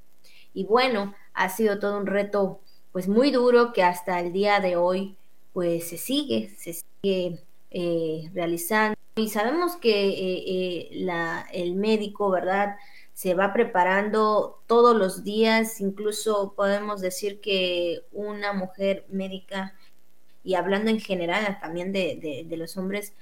Y 0.54 0.66
bueno, 0.66 1.16
ha 1.34 1.50
sido 1.50 1.80
todo 1.80 1.98
un 1.98 2.06
reto, 2.06 2.60
pues 2.92 3.08
muy 3.08 3.32
duro 3.32 3.74
que 3.74 3.84
hasta 3.84 4.20
el 4.20 4.34
día 4.34 4.60
de 4.60 4.76
hoy, 4.76 5.18
pues 5.54 5.88
se 5.90 5.98
sigue, 5.98 6.50
se 6.58 6.74
sigue 6.74 7.40
eh, 7.72 8.30
realizando. 8.34 8.98
Y 9.16 9.30
sabemos 9.30 9.76
que 9.76 10.10
eh, 10.10 10.44
eh, 10.48 10.90
la, 10.94 11.46
el 11.54 11.76
médico, 11.76 12.30
¿verdad? 12.30 12.78
Se 13.14 13.36
va 13.36 13.54
preparando 13.54 14.62
todos 14.68 14.96
los 14.96 15.24
días, 15.24 15.80
incluso 15.82 16.54
podemos 16.56 17.02
decir 17.02 17.40
que 17.42 18.02
una 18.12 18.54
mujer 18.54 19.06
médica, 19.10 19.76
y 20.44 20.56
hablando 20.56 20.90
en 20.90 21.00
general 21.00 21.58
también 21.62 21.92
de, 21.92 22.46
de, 22.48 22.58
los 22.58 22.78
hombres, 22.78 23.14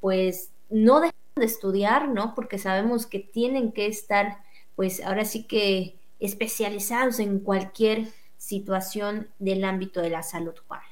pues 0.00 0.50
no 0.68 1.00
dejan 1.00 1.14
de 1.36 1.46
estudiar, 1.46 2.08
¿no? 2.08 2.34
Porque 2.34 2.58
sabemos 2.58 3.06
que 3.06 3.20
tienen 3.20 3.72
que 3.72 3.86
estar, 3.86 4.38
pues 4.74 5.02
ahora 5.02 5.24
sí 5.24 5.44
que 5.44 5.96
especializados 6.20 7.18
en 7.18 7.40
cualquier 7.40 8.08
situación 8.38 9.28
del 9.38 9.64
ámbito 9.64 10.00
de 10.00 10.10
la 10.10 10.22
salud, 10.22 10.54
Juan 10.66 10.82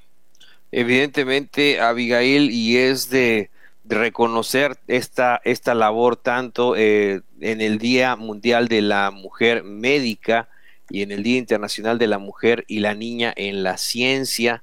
evidentemente, 0.74 1.80
Abigail, 1.80 2.50
y 2.50 2.76
es 2.76 3.08
de, 3.08 3.50
reconocer 3.86 4.78
esta, 4.88 5.42
esta 5.44 5.74
labor 5.74 6.16
tanto 6.16 6.74
eh, 6.74 7.20
en 7.40 7.60
el 7.60 7.76
Día 7.76 8.16
Mundial 8.16 8.66
de 8.66 8.80
la 8.80 9.10
Mujer 9.10 9.62
Médica 9.62 10.48
y 10.88 11.02
en 11.02 11.12
el 11.12 11.22
Día 11.22 11.36
Internacional 11.36 11.98
de 11.98 12.06
la 12.06 12.16
Mujer 12.16 12.64
y 12.66 12.80
la 12.80 12.94
Niña 12.94 13.34
en 13.36 13.62
la 13.62 13.76
Ciencia, 13.76 14.62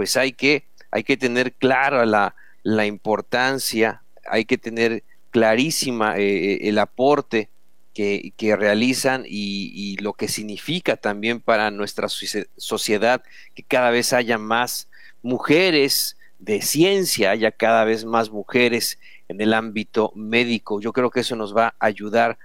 pues 0.00 0.16
hay 0.16 0.32
que, 0.32 0.64
hay 0.90 1.04
que 1.04 1.18
tener 1.18 1.52
clara 1.52 2.06
la, 2.06 2.34
la 2.62 2.86
importancia, 2.86 4.02
hay 4.24 4.46
que 4.46 4.56
tener 4.56 5.04
clarísima 5.30 6.16
eh, 6.16 6.22
eh, 6.54 6.58
el 6.62 6.78
aporte 6.78 7.50
que, 7.92 8.32
que 8.38 8.56
realizan 8.56 9.24
y, 9.28 9.98
lo 9.98 10.14
que 10.14 10.26
significa 10.26 10.96
también 10.96 11.38
para 11.38 11.70
nuestra 11.70 12.08
sociedad 12.08 13.22
que 13.54 13.62
cada 13.62 13.90
vez 13.90 14.14
haya 14.14 14.38
más 14.38 14.88
mujeres 15.20 16.16
de 16.38 16.62
ciencia, 16.62 17.32
haya 17.32 17.50
cada 17.50 17.84
vez 17.84 18.06
más 18.06 18.30
mujeres 18.30 18.98
en 19.28 19.42
el 19.42 19.52
ámbito 19.52 20.12
médico. 20.14 20.80
Yo 20.80 20.94
creo 20.94 21.10
que 21.10 21.20
eso 21.20 21.36
nos 21.36 21.54
va 21.54 21.74
a 21.78 21.84
ayudar 21.84 22.38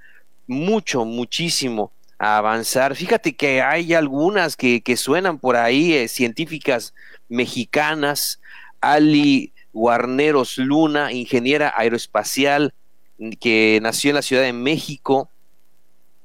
mucho, 0.46 1.06
muchísimo 1.06 1.94
a 2.18 2.38
avanzar. 2.38 2.96
Fíjate 2.96 3.36
que 3.36 3.62
hay 3.62 3.94
algunas 3.94 4.56
que, 4.56 4.82
suenan 4.98 5.40
por 5.40 5.56
ahí, 5.56 5.94
eh, 5.94 6.08
científicas 6.08 6.94
mexicanas, 7.30 8.40
Ali 8.82 9.54
Guarneros 9.74 10.58
Luna, 10.58 11.12
ingeniera 11.12 11.74
aeroespacial, 11.76 12.74
que 13.40 13.80
nació 13.82 14.12
en 14.12 14.16
la 14.16 14.22
Ciudad 14.22 14.44
de 14.44 14.54
México 14.54 15.30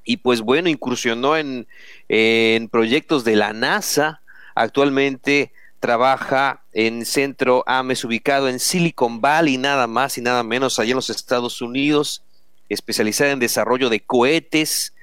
y 0.04 0.18
pues 0.18 0.40
bueno, 0.40 0.68
incursionó 0.68 1.36
en, 1.36 1.68
en 2.08 2.68
proyectos 2.68 3.24
de 3.24 3.36
la 3.36 3.52
NASA. 3.52 4.22
Actualmente 4.54 5.52
trabaja 5.78 6.62
en 6.72 7.04
Centro 7.04 7.64
AMES 7.66 8.04
ubicado 8.04 8.48
en 8.48 8.58
Silicon 8.58 9.20
Valley, 9.20 9.56
nada 9.56 9.86
más 9.86 10.18
y 10.18 10.20
nada 10.20 10.42
menos, 10.42 10.78
allá 10.78 10.90
en 10.90 10.96
los 10.96 11.10
Estados 11.10 11.62
Unidos, 11.62 12.22
especializada 12.68 13.32
en 13.32 13.38
desarrollo 13.38 13.88
de 13.88 14.00
cohetes 14.00 14.94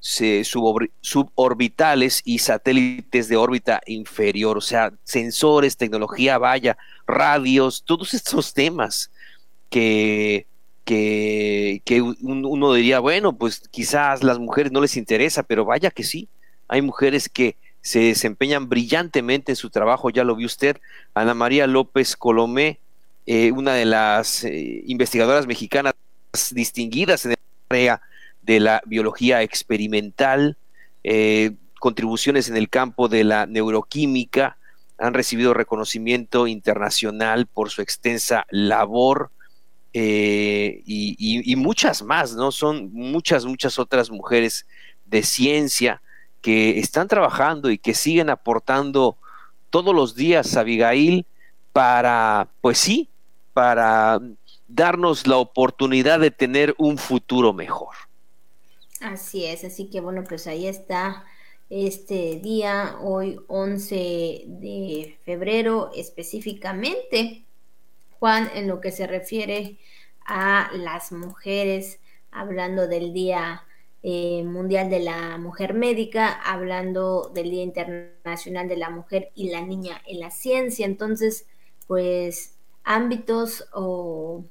suborbitales 0.00 2.22
y 2.24 2.38
satélites 2.38 3.28
de 3.28 3.36
órbita 3.36 3.82
inferior, 3.86 4.56
o 4.56 4.62
sea, 4.62 4.92
sensores, 5.04 5.76
tecnología, 5.76 6.38
vaya, 6.38 6.78
radios, 7.06 7.84
todos 7.84 8.14
estos 8.14 8.54
temas 8.54 9.10
que, 9.68 10.46
que, 10.84 12.02
uno 12.22 12.72
diría, 12.72 13.00
bueno, 13.00 13.36
pues 13.36 13.60
quizás 13.70 14.24
las 14.24 14.38
mujeres 14.38 14.72
no 14.72 14.80
les 14.80 14.96
interesa, 14.96 15.42
pero 15.42 15.66
vaya 15.66 15.90
que 15.90 16.02
sí, 16.02 16.28
hay 16.66 16.80
mujeres 16.80 17.28
que 17.28 17.56
se 17.82 18.00
desempeñan 18.00 18.68
brillantemente 18.68 19.52
en 19.52 19.56
su 19.56 19.70
trabajo, 19.70 20.10
ya 20.10 20.24
lo 20.24 20.34
vio 20.34 20.46
usted, 20.46 20.78
Ana 21.14 21.34
María 21.34 21.66
López 21.66 22.16
Colomé, 22.16 22.78
eh, 23.26 23.52
una 23.52 23.74
de 23.74 23.84
las 23.84 24.44
eh, 24.44 24.82
investigadoras 24.86 25.46
mexicanas 25.46 25.94
distinguidas 26.52 27.26
en 27.26 27.32
el 27.32 27.38
área 27.68 28.02
de 28.50 28.58
la 28.58 28.82
biología 28.84 29.42
experimental, 29.42 30.56
eh, 31.04 31.52
contribuciones 31.78 32.48
en 32.48 32.56
el 32.56 32.68
campo 32.68 33.06
de 33.06 33.22
la 33.22 33.46
neuroquímica, 33.46 34.56
han 34.98 35.14
recibido 35.14 35.54
reconocimiento 35.54 36.48
internacional 36.48 37.46
por 37.46 37.70
su 37.70 37.80
extensa 37.80 38.46
labor 38.50 39.30
y, 39.92 40.82
y, 40.84 41.56
muchas 41.56 42.02
más, 42.02 42.34
¿no? 42.34 42.50
Son 42.50 42.92
muchas, 42.92 43.44
muchas 43.44 43.78
otras 43.78 44.10
mujeres 44.10 44.66
de 45.04 45.22
ciencia 45.22 46.02
que 46.40 46.80
están 46.80 47.06
trabajando 47.06 47.70
y 47.70 47.78
que 47.78 47.94
siguen 47.94 48.30
aportando 48.30 49.16
todos 49.70 49.94
los 49.94 50.16
días, 50.16 50.56
Abigail, 50.56 51.24
para, 51.72 52.48
pues 52.60 52.78
sí, 52.78 53.08
para 53.52 54.20
darnos 54.66 55.28
la 55.28 55.36
oportunidad 55.36 56.18
de 56.18 56.32
tener 56.32 56.74
un 56.78 56.98
futuro 56.98 57.52
mejor. 57.52 58.09
Así 59.00 59.46
es, 59.46 59.64
así 59.64 59.88
que 59.88 60.00
bueno, 60.00 60.24
pues 60.24 60.46
ahí 60.46 60.66
está 60.66 61.24
este 61.70 62.40
día, 62.42 62.96
hoy 63.00 63.40
11 63.48 64.44
de 64.46 65.18
febrero 65.24 65.90
específicamente, 65.94 67.44
Juan, 68.18 68.50
en 68.54 68.68
lo 68.68 68.80
que 68.80 68.92
se 68.92 69.06
refiere 69.06 69.78
a 70.26 70.70
las 70.74 71.12
mujeres, 71.12 72.00
hablando 72.30 72.86
del 72.88 73.12
día 73.12 73.64
eh, 74.02 74.44
Mundial 74.44 74.88
de 74.88 75.00
la 75.00 75.36
Mujer 75.36 75.74
Médica, 75.74 76.32
hablando 76.32 77.30
del 77.34 77.50
Día 77.50 77.62
Internacional 77.62 78.66
de 78.66 78.76
la 78.76 78.88
Mujer 78.88 79.30
y 79.34 79.50
la 79.50 79.60
Niña 79.60 80.00
en 80.06 80.20
la 80.20 80.30
Ciencia. 80.30 80.86
Entonces, 80.86 81.46
pues 81.86 82.54
ámbitos 82.84 83.68
o, 83.72 84.44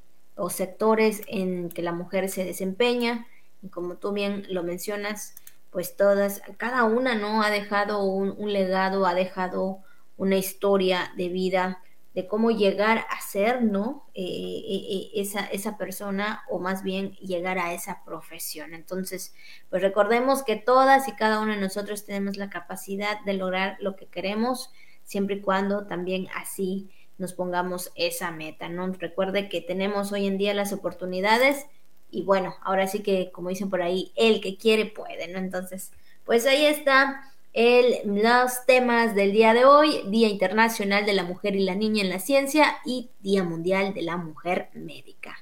sectores 0.49 1.21
en 1.27 1.69
que 1.69 1.81
la 1.81 1.91
mujer 1.91 2.29
se 2.29 2.45
desempeña, 2.45 3.27
como 3.71 3.95
tú 3.95 4.11
bien 4.13 4.45
lo 4.49 4.63
mencionas, 4.63 5.35
pues 5.71 5.95
todas, 5.95 6.41
cada 6.57 6.83
una, 6.83 7.15
¿no? 7.15 7.43
Ha 7.43 7.49
dejado 7.49 8.03
un, 8.03 8.51
legado, 8.51 9.05
ha 9.05 9.13
dejado 9.13 9.79
una 10.17 10.37
historia 10.37 11.11
de 11.15 11.29
vida 11.29 11.81
de 12.15 12.27
cómo 12.27 12.49
llegar 12.49 13.05
a 13.09 13.21
ser, 13.21 13.61
¿no? 13.61 14.09
Eh, 14.15 14.23
eh, 14.23 14.85
eh, 14.89 15.11
esa, 15.15 15.45
esa 15.45 15.77
persona 15.77 16.43
o 16.49 16.59
más 16.59 16.81
bien 16.83 17.13
llegar 17.17 17.59
a 17.59 17.73
esa 17.73 18.03
profesión. 18.03 18.73
Entonces, 18.73 19.35
pues 19.69 19.81
recordemos 19.81 20.43
que 20.43 20.55
todas 20.55 21.07
y 21.07 21.13
cada 21.13 21.39
uno 21.39 21.53
de 21.53 21.61
nosotros 21.61 22.05
tenemos 22.05 22.37
la 22.37 22.49
capacidad 22.49 23.21
de 23.25 23.33
lograr 23.33 23.77
lo 23.79 23.95
que 23.95 24.07
queremos, 24.07 24.71
siempre 25.03 25.35
y 25.35 25.41
cuando 25.41 25.85
también 25.85 26.27
así 26.35 26.89
nos 27.19 27.33
pongamos 27.33 27.91
esa 27.95 28.31
meta, 28.31 28.69
¿no? 28.69 28.91
Recuerde 28.93 29.49
que 29.49 29.61
tenemos 29.61 30.11
hoy 30.11 30.25
en 30.25 30.37
día 30.37 30.53
las 30.53 30.73
oportunidades 30.73 31.67
y 32.11 32.23
bueno, 32.23 32.55
ahora 32.63 32.87
sí 32.87 33.01
que, 33.01 33.31
como 33.31 33.49
dicen 33.49 33.69
por 33.69 33.81
ahí, 33.81 34.11
el 34.15 34.41
que 34.41 34.57
quiere 34.57 34.85
puede, 34.85 35.27
¿no? 35.27 35.39
Entonces, 35.39 35.91
pues 36.25 36.45
ahí 36.45 36.65
está 36.65 37.21
el, 37.53 37.99
los 38.05 38.65
temas 38.65 39.15
del 39.15 39.31
día 39.31 39.53
de 39.53 39.65
hoy, 39.65 40.03
Día 40.07 40.29
Internacional 40.29 41.05
de 41.05 41.13
la 41.13 41.23
Mujer 41.23 41.55
y 41.55 41.63
la 41.63 41.75
Niña 41.75 42.03
en 42.03 42.09
la 42.09 42.19
Ciencia 42.19 42.77
y 42.85 43.09
Día 43.19 43.43
Mundial 43.43 43.93
de 43.93 44.01
la 44.01 44.17
Mujer 44.17 44.69
Médica. 44.73 45.35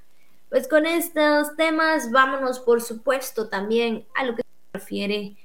Pues 0.49 0.67
con 0.67 0.85
estos 0.85 1.55
temas 1.57 2.11
vámonos 2.11 2.59
por 2.59 2.81
supuesto 2.81 3.49
también 3.49 4.05
a 4.15 4.23
lo 4.23 4.35
que 4.35 4.43
se 4.43 4.79
refiere 4.79 5.35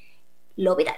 lo 0.56 0.76
viral. 0.76 0.96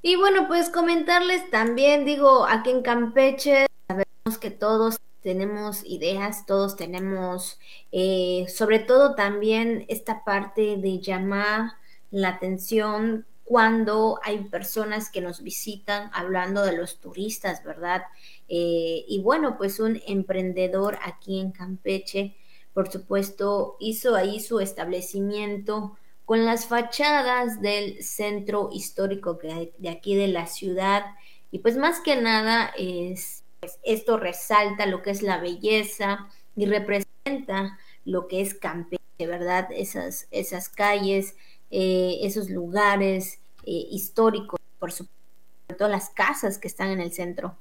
Y 0.00 0.16
bueno, 0.16 0.48
pues 0.48 0.68
comentarles 0.68 1.48
también, 1.50 2.04
digo, 2.04 2.46
aquí 2.46 2.70
en 2.70 2.82
Campeche 2.82 3.66
sabemos 3.86 4.38
que 4.40 4.50
todos 4.50 4.98
tenemos 5.22 5.84
ideas, 5.84 6.46
todos 6.46 6.76
tenemos, 6.76 7.58
eh, 7.92 8.46
sobre 8.48 8.80
todo 8.80 9.14
también 9.14 9.84
esta 9.88 10.24
parte 10.24 10.76
de 10.76 10.98
llamar 10.98 11.72
la 12.10 12.28
atención 12.28 13.24
cuando 13.44 14.18
hay 14.22 14.44
personas 14.44 15.10
que 15.10 15.20
nos 15.20 15.42
visitan 15.42 16.10
hablando 16.12 16.64
de 16.64 16.76
los 16.76 17.00
turistas, 17.00 17.64
¿verdad? 17.64 18.02
Eh, 18.48 19.04
y 19.08 19.20
bueno, 19.22 19.56
pues 19.58 19.80
un 19.80 20.00
emprendedor 20.06 20.98
aquí 21.02 21.40
en 21.40 21.52
Campeche, 21.52 22.36
por 22.72 22.90
supuesto, 22.90 23.76
hizo 23.80 24.14
ahí 24.14 24.40
su 24.40 24.60
establecimiento 24.60 25.96
con 26.24 26.44
las 26.44 26.66
fachadas 26.66 27.60
del 27.60 28.02
centro 28.02 28.70
histórico 28.72 29.38
de 29.78 29.88
aquí 29.88 30.14
de 30.14 30.28
la 30.28 30.46
ciudad. 30.46 31.04
Y 31.50 31.58
pues 31.58 31.76
más 31.76 32.00
que 32.00 32.16
nada 32.16 32.72
es, 32.78 33.41
esto 33.82 34.16
resalta 34.16 34.86
lo 34.86 35.02
que 35.02 35.10
es 35.10 35.22
la 35.22 35.38
belleza 35.38 36.28
y 36.56 36.66
representa 36.66 37.78
lo 38.04 38.26
que 38.26 38.40
es 38.40 38.54
Campeche, 38.54 39.00
¿verdad? 39.18 39.68
Esas, 39.70 40.26
esas 40.30 40.68
calles, 40.68 41.36
eh, 41.70 42.18
esos 42.22 42.50
lugares 42.50 43.40
eh, 43.64 43.86
históricos, 43.90 44.60
por 44.78 44.92
supuesto, 44.92 45.88
las 45.88 46.10
casas 46.10 46.58
que 46.58 46.68
están 46.68 46.88
en 46.90 47.00
el 47.00 47.12
centro 47.12 47.56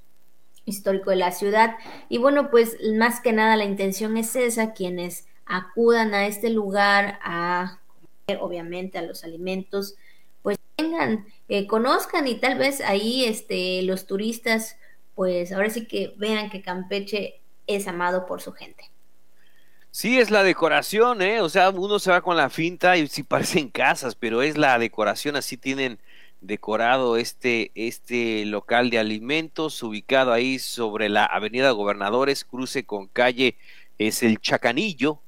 histórico 0.65 1.11
de 1.11 1.17
la 1.17 1.31
ciudad. 1.31 1.75
Y 2.09 2.17
bueno, 2.17 2.49
pues 2.49 2.77
más 2.97 3.21
que 3.21 3.33
nada 3.33 3.55
la 3.55 3.65
intención 3.65 4.17
es 4.17 4.35
esa, 4.35 4.73
quienes 4.73 5.27
acudan 5.45 6.13
a 6.13 6.27
este 6.27 6.49
lugar 6.49 7.19
a 7.23 7.79
comer, 8.25 8.41
obviamente, 8.41 8.97
a 8.97 9.03
los 9.03 9.23
alimentos, 9.23 9.95
pues 10.41 10.57
vengan, 10.77 11.25
eh, 11.47 11.67
conozcan 11.67 12.27
y 12.27 12.35
tal 12.35 12.57
vez 12.57 12.81
ahí 12.81 13.25
este, 13.25 13.81
los 13.83 14.07
turistas, 14.07 14.77
pues 15.15 15.51
ahora 15.51 15.69
sí 15.69 15.85
que 15.85 16.13
vean 16.17 16.49
que 16.49 16.61
Campeche 16.61 17.41
es 17.67 17.87
amado 17.87 18.25
por 18.25 18.41
su 18.41 18.53
gente. 18.53 18.89
Sí, 19.91 20.19
es 20.19 20.31
la 20.31 20.43
decoración, 20.43 21.21
¿eh? 21.21 21.41
O 21.41 21.49
sea, 21.49 21.69
uno 21.69 21.99
se 21.99 22.11
va 22.11 22.21
con 22.21 22.37
la 22.37 22.49
finta 22.49 22.95
y 22.95 23.07
sí 23.07 23.23
parecen 23.23 23.69
casas, 23.69 24.15
pero 24.15 24.41
es 24.41 24.57
la 24.57 24.79
decoración, 24.79 25.35
así 25.35 25.57
tienen 25.57 25.99
decorado 26.39 27.17
este, 27.17 27.71
este 27.75 28.45
local 28.45 28.89
de 28.89 28.99
alimentos 28.99 29.83
ubicado 29.83 30.33
ahí 30.33 30.59
sobre 30.59 31.07
la 31.09 31.25
Avenida 31.25 31.71
Gobernadores, 31.71 32.45
cruce 32.45 32.85
con 32.85 33.07
calle, 33.07 33.57
es 33.97 34.23
el 34.23 34.39
Chacanillo, 34.39 35.19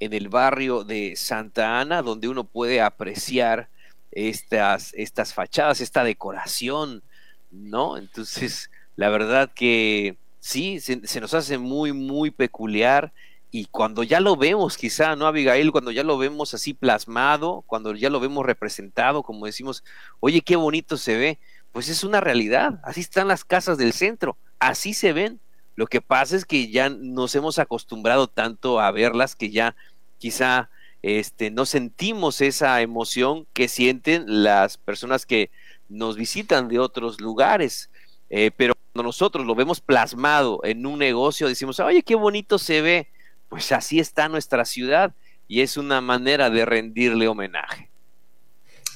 en 0.00 0.12
el 0.12 0.28
barrio 0.28 0.84
de 0.84 1.16
Santa 1.16 1.80
Ana, 1.80 2.02
donde 2.02 2.28
uno 2.28 2.44
puede 2.44 2.80
apreciar 2.80 3.68
estas, 4.12 4.92
estas 4.94 5.34
fachadas, 5.34 5.80
esta 5.80 6.04
decoración, 6.04 7.02
¿no? 7.50 7.96
Entonces, 7.96 8.70
la 8.98 9.10
verdad 9.10 9.48
que 9.54 10.16
sí, 10.40 10.80
se, 10.80 11.20
nos 11.20 11.32
hace 11.32 11.56
muy, 11.56 11.92
muy 11.92 12.32
peculiar 12.32 13.12
y 13.52 13.66
cuando 13.66 14.02
ya 14.02 14.18
lo 14.18 14.34
vemos, 14.34 14.76
quizá, 14.76 15.14
¿no, 15.14 15.28
Abigail? 15.28 15.70
Cuando 15.70 15.92
ya 15.92 16.02
lo 16.02 16.18
vemos 16.18 16.52
así 16.52 16.74
plasmado, 16.74 17.62
cuando 17.68 17.94
ya 17.94 18.10
lo 18.10 18.18
vemos 18.18 18.44
representado, 18.44 19.22
como 19.22 19.46
decimos, 19.46 19.84
oye, 20.18 20.40
qué 20.40 20.56
bonito 20.56 20.96
se 20.96 21.16
ve, 21.16 21.38
pues 21.70 21.88
es 21.88 22.02
una 22.02 22.20
realidad. 22.20 22.80
Así 22.82 23.00
están 23.00 23.28
las 23.28 23.44
casas 23.44 23.78
del 23.78 23.92
centro, 23.92 24.36
así 24.58 24.94
se 24.94 25.12
ven. 25.12 25.38
Lo 25.76 25.86
que 25.86 26.00
pasa 26.00 26.34
es 26.34 26.44
que 26.44 26.68
ya 26.68 26.88
nos 26.90 27.36
hemos 27.36 27.60
acostumbrado 27.60 28.26
tanto 28.26 28.80
a 28.80 28.90
verlas 28.90 29.36
que 29.36 29.50
ya 29.50 29.76
quizá 30.18 30.70
este, 31.02 31.52
no 31.52 31.66
sentimos 31.66 32.40
esa 32.40 32.80
emoción 32.82 33.46
que 33.52 33.68
sienten 33.68 34.42
las 34.42 34.76
personas 34.76 35.24
que 35.24 35.52
nos 35.88 36.16
visitan 36.16 36.66
de 36.66 36.80
otros 36.80 37.20
lugares. 37.20 37.90
Eh, 38.30 38.50
pero 38.54 38.74
nosotros 39.02 39.46
lo 39.46 39.54
vemos 39.54 39.80
plasmado 39.80 40.60
en 40.64 40.86
un 40.86 40.98
negocio, 40.98 41.48
decimos, 41.48 41.80
oye, 41.80 42.02
qué 42.02 42.14
bonito 42.14 42.58
se 42.58 42.80
ve 42.80 43.08
pues 43.48 43.72
así 43.72 43.98
está 43.98 44.28
nuestra 44.28 44.64
ciudad 44.64 45.14
y 45.46 45.62
es 45.62 45.76
una 45.76 46.00
manera 46.00 46.50
de 46.50 46.64
rendirle 46.64 47.28
homenaje. 47.28 47.88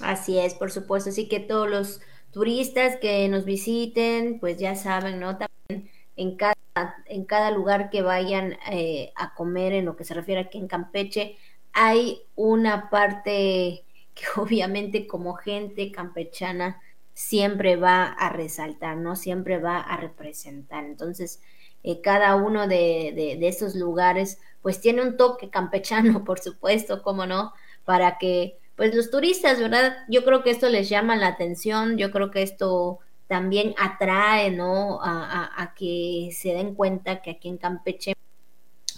Así 0.01 0.39
es, 0.39 0.55
por 0.55 0.71
supuesto, 0.71 1.11
así 1.11 1.29
que 1.29 1.41
todos 1.41 1.69
los 1.69 2.01
turistas 2.33 2.97
que 2.97 3.29
nos 3.29 3.45
visiten, 3.45 4.39
pues 4.41 4.59
ya 4.59 4.75
saben, 4.75 5.21
¿no? 5.21 5.39
También 5.39 5.91
en 6.17 6.37
cada, 6.37 6.57
en 7.07 7.25
cada 7.25 7.51
lugar 7.51 7.89
que 7.91 8.03
vayan 8.03 8.59
eh, 8.71 9.13
a 9.17 9.35
comer, 9.35 9.73
en 9.73 9.87
lo 9.87 9.97
que 9.97 10.05
se 10.05 10.15
refiere 10.15 10.43
aquí 10.43 10.59
en 10.59 10.69
Campeche, 10.69 11.37
hay 11.73 12.23
una 12.35 12.91
parte 12.91 13.85
que 14.15 14.25
obviamente 14.37 15.07
como 15.07 15.35
gente 15.35 15.91
campechana 15.93 16.81
siempre 17.15 17.77
va 17.77 18.05
a 18.05 18.31
resaltar, 18.31 18.97
¿no? 18.97 19.17
Siempre 19.17 19.59
va 19.59 19.79
a 19.79 19.97
representar. 19.97 20.85
Entonces, 20.85 21.41
eh, 21.85 22.01
cada 22.01 22.37
uno 22.37 22.69
de, 22.69 23.37
de, 23.39 23.49
esos 23.49 23.75
lugares 23.75 24.39
pues 24.63 24.81
tiene 24.81 25.03
un 25.03 25.17
toque 25.17 25.51
campechano, 25.51 26.25
por 26.25 26.39
supuesto, 26.39 27.03
cómo 27.03 27.27
no, 27.27 27.53
para 27.85 28.19
que 28.19 28.59
pues 28.77 28.95
los 28.95 29.11
turistas, 29.11 29.61
¿verdad? 29.61 29.97
Yo 30.09 30.25
creo 30.25 30.43
que 30.43 30.51
esto 30.51 30.69
les 30.69 30.89
llama 30.89 31.17
la 31.17 31.29
atención, 31.29 31.99
yo 31.99 32.11
creo 32.11 32.31
que 32.31 32.43
esto 32.43 33.01
también 33.29 33.75
atrae, 33.79 34.51
¿no? 34.51 35.01
A, 35.03 35.51
a, 35.57 35.75
que 35.75 36.31
se 36.33 36.51
den 36.51 36.75
cuenta 36.75 37.23
que 37.23 37.31
aquí 37.31 37.49
en 37.49 37.59
Campeche, 37.59 38.15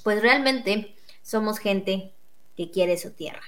pues 0.02 0.22
realmente 0.22 0.94
somos 1.22 1.58
gente 1.58 2.12
que 2.56 2.70
quiere 2.70 2.96
su 2.96 3.12
tierra. 3.12 3.42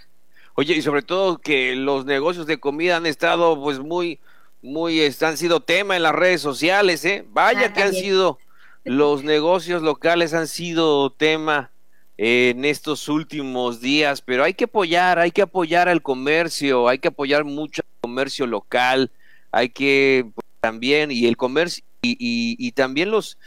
Oye, 0.55 0.75
y 0.75 0.83
sobre 0.83 1.03
todo 1.03 1.39
que 1.39 1.75
los 1.77 2.07
negocios 2.07 2.47
de 2.47 2.59
comida 2.59 2.97
han 2.97 3.07
estado 3.07 3.61
pues 3.61 3.79
muy, 3.79 4.21
muy, 4.67 5.01
este, 5.01 5.25
han 5.27 5.37
sido 5.37 5.61
tema 5.61 5.97
en 5.97 6.03
las 6.03 6.15
redes 6.15 6.41
sociales, 6.41 7.05
¿eh? 7.05 7.25
Vaya 7.31 7.67
ah, 7.67 7.73
que 7.73 7.83
han 7.83 7.95
sido 7.95 8.39
los 8.85 9.25
negocios 9.25 9.83
locales 9.83 10.33
han 10.33 10.47
sido 10.47 11.11
tema 11.11 11.73
en 12.19 12.65
estos 12.65 13.09
últimos 13.09 13.81
días, 13.81 14.23
pero 14.23 14.45
hay 14.45 14.55
que 14.55 14.65
apoyar, 14.65 15.19
hay 15.19 15.33
que 15.33 15.43
apoyar 15.43 15.89
al 15.89 16.03
comercio, 16.03 16.89
hay 16.89 16.99
que 16.99 17.09
apoyar 17.09 17.45
mucho 17.45 17.83
al 17.83 18.01
comercio 18.01 18.47
local, 18.47 19.11
hay 19.51 19.71
que 19.71 20.31
pues, 20.35 20.47
también, 20.61 21.11
y 21.11 21.27
el 21.27 21.37
comercio, 21.37 21.85
y, 22.03 22.73
también 22.73 23.11
los, 23.11 23.39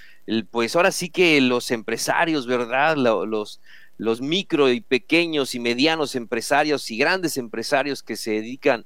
pues 0.51 0.75
ahora 0.75 0.91
sí 0.91 1.09
que 1.09 1.39
los 1.39 1.71
empresarios, 1.71 2.45
¿verdad? 2.45 2.97
Los, 2.97 3.61
los 3.97 4.21
micro 4.21 4.69
y 4.69 4.81
pequeños 4.81 5.55
y 5.55 5.59
medianos 5.59 6.15
empresarios 6.15 6.91
y 6.91 6.97
grandes 6.97 7.37
empresarios 7.37 8.03
que 8.03 8.17
se 8.17 8.31
dedican 8.31 8.85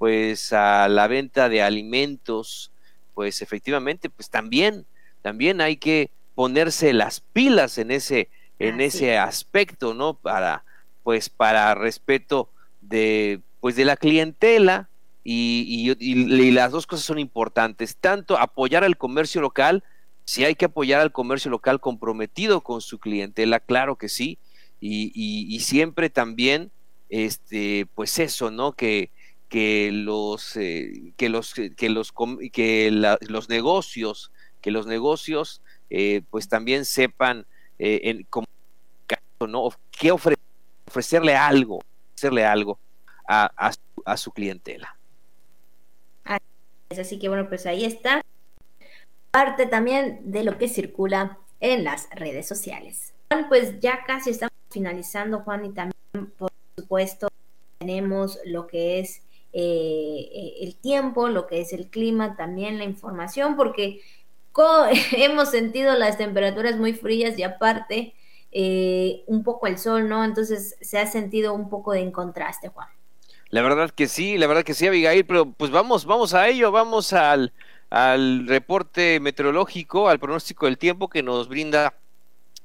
pues 0.00 0.54
a 0.54 0.88
la 0.88 1.08
venta 1.08 1.50
de 1.50 1.60
alimentos, 1.60 2.72
pues 3.12 3.42
efectivamente, 3.42 4.08
pues 4.08 4.30
también 4.30 4.86
también 5.20 5.60
hay 5.60 5.76
que 5.76 6.10
ponerse 6.34 6.94
las 6.94 7.20
pilas 7.20 7.76
en 7.76 7.90
ese, 7.90 8.30
en 8.58 8.80
ese 8.80 9.18
aspecto, 9.18 9.92
¿no? 9.92 10.14
Para, 10.14 10.64
pues, 11.02 11.28
para 11.28 11.74
respeto 11.74 12.48
de, 12.80 13.42
pues, 13.60 13.76
de 13.76 13.84
la 13.84 13.98
clientela 13.98 14.88
y, 15.22 15.94
y, 16.00 16.50
las 16.52 16.72
dos 16.72 16.86
cosas 16.86 17.04
son 17.04 17.18
importantes. 17.18 17.94
Tanto 17.94 18.38
apoyar 18.38 18.84
al 18.84 18.96
comercio 18.96 19.42
local, 19.42 19.84
si 20.24 20.46
hay 20.46 20.54
que 20.54 20.64
apoyar 20.64 21.02
al 21.02 21.12
comercio 21.12 21.50
local 21.50 21.78
comprometido 21.78 22.62
con 22.62 22.80
su 22.80 22.98
clientela, 22.98 23.60
claro 23.60 23.96
que 23.96 24.08
sí, 24.08 24.38
y, 24.80 25.12
y 25.14 25.60
siempre 25.60 26.08
también, 26.08 26.70
este, 27.10 27.86
pues 27.94 28.18
eso, 28.18 28.50
¿no? 28.50 28.72
Que, 28.72 29.10
que 29.50 29.90
los, 29.92 30.56
eh, 30.56 31.12
que 31.18 31.28
los, 31.28 31.52
que 31.52 31.90
los, 31.90 32.14
que 32.52 32.90
los 33.20 33.48
negocios 33.50 34.32
que 34.60 34.70
los 34.70 34.86
negocios 34.86 35.62
eh, 35.90 36.22
pues 36.30 36.48
también 36.48 36.84
sepan 36.84 37.46
eh, 37.78 38.00
en, 38.04 38.26
¿no? 39.48 39.70
qué 39.90 40.12
ofrecerle 40.12 41.34
algo, 41.34 41.80
ofrecerle 42.10 42.44
algo 42.44 42.78
a, 43.26 43.72
a, 44.04 44.16
su, 44.16 44.30
clientela. 44.32 44.96
Así 46.90 47.18
que 47.18 47.28
bueno, 47.28 47.48
pues 47.48 47.66
ahí 47.66 47.84
está 47.84 48.22
parte 49.30 49.66
también 49.66 50.20
de 50.24 50.44
lo 50.44 50.58
que 50.58 50.68
circula 50.68 51.38
en 51.60 51.84
las 51.84 52.08
redes 52.10 52.46
sociales. 52.46 53.14
Bueno, 53.30 53.48
pues 53.48 53.78
ya 53.80 54.04
casi 54.04 54.30
estamos 54.30 54.52
finalizando, 54.70 55.40
Juan, 55.40 55.64
y 55.66 55.72
también, 55.72 56.32
por 56.36 56.50
supuesto, 56.76 57.28
tenemos 57.78 58.38
lo 58.44 58.66
que 58.66 58.98
es 58.98 59.22
eh, 59.52 60.54
el 60.60 60.76
tiempo, 60.76 61.28
lo 61.28 61.46
que 61.46 61.60
es 61.60 61.72
el 61.72 61.88
clima, 61.88 62.36
también 62.36 62.78
la 62.78 62.84
información, 62.84 63.56
porque 63.56 64.00
hemos 65.12 65.50
sentido 65.50 65.94
las 65.94 66.18
temperaturas 66.18 66.76
muy 66.76 66.92
frías 66.92 67.38
y 67.38 67.42
aparte 67.42 68.14
eh, 68.52 69.22
un 69.26 69.42
poco 69.44 69.66
el 69.66 69.78
sol, 69.78 70.08
¿no? 70.08 70.24
Entonces 70.24 70.76
se 70.80 70.98
ha 70.98 71.06
sentido 71.06 71.54
un 71.54 71.68
poco 71.70 71.92
de 71.92 72.10
contraste, 72.12 72.68
Juan. 72.68 72.88
La 73.48 73.62
verdad 73.62 73.90
que 73.90 74.06
sí, 74.06 74.38
la 74.38 74.46
verdad 74.46 74.62
que 74.62 74.74
sí, 74.74 74.86
Abigail, 74.86 75.26
pero 75.26 75.46
pues 75.46 75.70
vamos, 75.70 76.04
vamos 76.04 76.34
a 76.34 76.48
ello, 76.48 76.70
vamos 76.70 77.12
al, 77.12 77.52
al 77.90 78.46
reporte 78.46 79.18
meteorológico, 79.18 80.08
al 80.08 80.20
pronóstico 80.20 80.66
del 80.66 80.78
tiempo 80.78 81.08
que 81.08 81.22
nos 81.22 81.48
brinda 81.48 81.94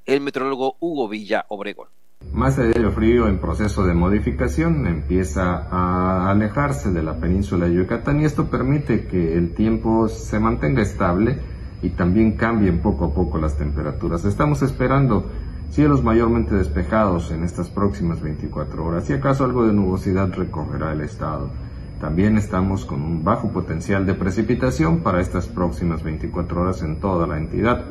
el 0.04 0.20
meteorólogo 0.20 0.76
Hugo 0.78 1.08
Villa 1.08 1.44
Obregón. 1.48 1.88
Más 2.36 2.58
allá 2.58 2.72
del 2.72 2.90
frío 2.90 3.28
en 3.28 3.38
proceso 3.38 3.86
de 3.86 3.94
modificación 3.94 4.86
empieza 4.86 5.68
a 5.70 6.30
alejarse 6.30 6.92
de 6.92 7.02
la 7.02 7.14
península 7.14 7.64
de 7.64 7.74
Yucatán 7.74 8.20
y 8.20 8.26
esto 8.26 8.50
permite 8.50 9.06
que 9.06 9.38
el 9.38 9.54
tiempo 9.54 10.06
se 10.08 10.38
mantenga 10.38 10.82
estable 10.82 11.38
y 11.80 11.88
también 11.88 12.32
cambien 12.32 12.80
poco 12.80 13.06
a 13.06 13.14
poco 13.14 13.38
las 13.38 13.56
temperaturas. 13.56 14.26
Estamos 14.26 14.60
esperando 14.60 15.24
cielos 15.70 16.04
mayormente 16.04 16.54
despejados 16.54 17.30
en 17.30 17.42
estas 17.42 17.70
próximas 17.70 18.20
24 18.20 18.84
horas 18.84 19.08
y 19.08 19.14
acaso 19.14 19.46
algo 19.46 19.66
de 19.66 19.72
nubosidad 19.72 20.30
recorrerá 20.34 20.92
el 20.92 21.00
estado. 21.00 21.48
También 22.02 22.36
estamos 22.36 22.84
con 22.84 23.00
un 23.00 23.24
bajo 23.24 23.50
potencial 23.50 24.04
de 24.04 24.12
precipitación 24.12 24.98
para 24.98 25.22
estas 25.22 25.46
próximas 25.46 26.02
24 26.02 26.60
horas 26.60 26.82
en 26.82 27.00
toda 27.00 27.26
la 27.26 27.38
entidad. 27.38 27.82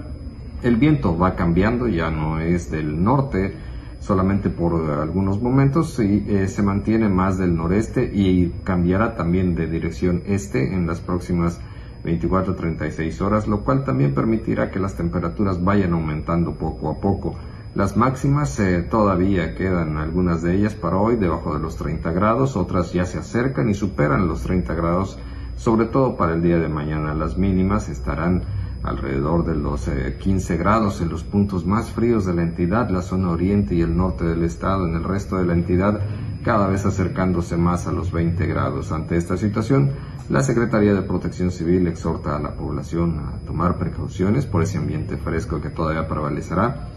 El 0.61 0.75
viento 0.75 1.17
va 1.17 1.35
cambiando, 1.35 1.87
ya 1.87 2.11
no 2.11 2.39
es 2.39 2.69
del 2.69 3.03
norte 3.03 3.55
solamente 3.99 4.49
por 4.49 4.89
algunos 4.91 5.41
momentos 5.41 5.99
y 5.99 6.25
eh, 6.27 6.47
se 6.47 6.61
mantiene 6.61 7.09
más 7.09 7.37
del 7.37 7.55
noreste 7.55 8.03
y 8.13 8.53
cambiará 8.63 9.15
también 9.15 9.55
de 9.55 9.67
dirección 9.67 10.21
este 10.25 10.73
en 10.73 10.87
las 10.87 10.99
próximas 10.99 11.59
24-36 12.03 13.21
horas, 13.21 13.47
lo 13.47 13.61
cual 13.61 13.83
también 13.83 14.13
permitirá 14.13 14.69
que 14.69 14.79
las 14.79 14.95
temperaturas 14.95 15.63
vayan 15.63 15.93
aumentando 15.93 16.53
poco 16.53 16.89
a 16.89 16.99
poco. 16.99 17.35
Las 17.73 17.97
máximas 17.97 18.57
eh, 18.59 18.83
todavía 18.83 19.55
quedan 19.55 19.97
algunas 19.97 20.41
de 20.41 20.55
ellas 20.55 20.75
para 20.75 20.97
hoy 20.97 21.17
debajo 21.17 21.53
de 21.53 21.59
los 21.59 21.75
30 21.75 22.09
grados, 22.13 22.55
otras 22.55 22.93
ya 22.93 23.05
se 23.05 23.17
acercan 23.17 23.69
y 23.69 23.73
superan 23.73 24.27
los 24.27 24.43
30 24.43 24.73
grados, 24.75 25.19
sobre 25.57 25.87
todo 25.87 26.15
para 26.15 26.35
el 26.35 26.41
día 26.41 26.57
de 26.57 26.69
mañana. 26.69 27.13
Las 27.13 27.37
mínimas 27.37 27.89
estarán 27.89 28.43
alrededor 28.85 29.45
de 29.45 29.55
los 29.55 29.89
15 30.19 30.53
eh, 30.53 30.57
grados 30.57 31.01
en 31.01 31.09
los 31.09 31.23
puntos 31.23 31.65
más 31.65 31.91
fríos 31.91 32.25
de 32.25 32.33
la 32.33 32.43
entidad, 32.43 32.89
la 32.89 33.01
zona 33.01 33.29
oriente 33.29 33.75
y 33.75 33.81
el 33.81 33.95
norte 33.95 34.25
del 34.25 34.43
estado, 34.43 34.87
en 34.87 34.95
el 34.95 35.03
resto 35.03 35.37
de 35.37 35.45
la 35.45 35.53
entidad 35.53 35.99
cada 36.43 36.67
vez 36.67 36.85
acercándose 36.85 37.57
más 37.57 37.87
a 37.87 37.91
los 37.91 38.11
20 38.11 38.45
grados. 38.45 38.91
Ante 38.91 39.17
esta 39.17 39.35
situación, 39.35 39.91
la 40.29 40.43
Secretaría 40.43 40.93
de 40.93 41.01
Protección 41.01 41.51
Civil 41.51 41.87
exhorta 41.87 42.35
a 42.35 42.39
la 42.39 42.53
población 42.53 43.19
a 43.19 43.45
tomar 43.45 43.77
precauciones 43.79 44.45
por 44.45 44.61
ese 44.61 44.77
ambiente 44.77 45.17
fresco 45.17 45.59
que 45.59 45.69
todavía 45.69 46.07
prevalecerá, 46.07 46.89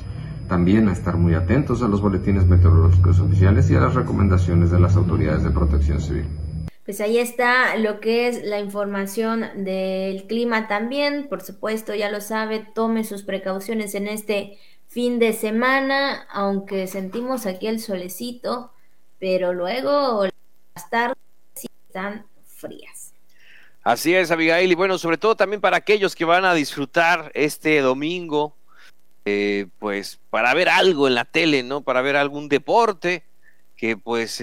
también 0.49 0.89
a 0.89 0.93
estar 0.93 1.17
muy 1.17 1.35
atentos 1.35 1.83
a 1.83 1.89
los 1.89 2.03
boletines 2.03 2.47
meteorológicos 2.47 3.21
oficiales 3.21 3.71
y 3.71 3.77
a 3.77 3.81
las 3.81 3.95
recomendaciones 3.95 4.71
de 4.71 4.81
las 4.81 4.97
autoridades 4.97 5.45
de 5.45 5.51
protección 5.51 6.01
civil. 6.01 6.27
Pues 6.89 7.03
ahí 7.03 7.19
está 7.19 7.77
lo 7.77 8.01
que 8.01 8.29
es 8.29 8.45
la 8.45 8.61
información 8.61 9.45
del 9.63 10.27
clima 10.27 10.69
también, 10.69 11.29
por 11.29 11.43
supuesto, 11.43 11.95
ya 11.95 12.11
lo 12.11 12.23
sabe, 12.23 12.67
tome 12.75 13.05
sus 13.05 13.25
precauciones 13.25 13.95
en 13.95 14.09
este 14.09 14.59
fin 14.87 15.19
de 15.19 15.35
semana, 15.35 16.27
aunque 16.31 16.87
sentimos 16.87 17.45
aquí 17.45 17.67
el 17.67 17.79
solecito, 17.79 18.73
pero 19.19 19.53
luego 19.53 20.25
las 20.75 20.89
tardes 20.89 21.19
están 21.63 22.25
frías. 22.47 23.13
Así 23.83 24.15
es, 24.15 24.31
Abigail, 24.31 24.73
y 24.73 24.75
bueno, 24.75 24.97
sobre 24.97 25.19
todo 25.19 25.37
también 25.37 25.61
para 25.61 25.77
aquellos 25.77 26.17
que 26.17 26.25
van 26.25 26.47
a 26.47 26.55
disfrutar 26.55 27.31
este 27.35 27.83
domingo, 27.83 28.57
eh, 29.27 29.67
pues 29.79 30.21
para 30.31 30.55
ver 30.55 30.71
algo 30.71 31.07
en 31.07 31.17
la 31.17 31.27
tele, 31.27 31.63
¿no? 31.63 31.83
Para 31.83 32.01
ver 32.01 32.17
algún 32.17 32.49
deporte 32.49 33.28
que 33.79 33.97
pues 33.97 34.43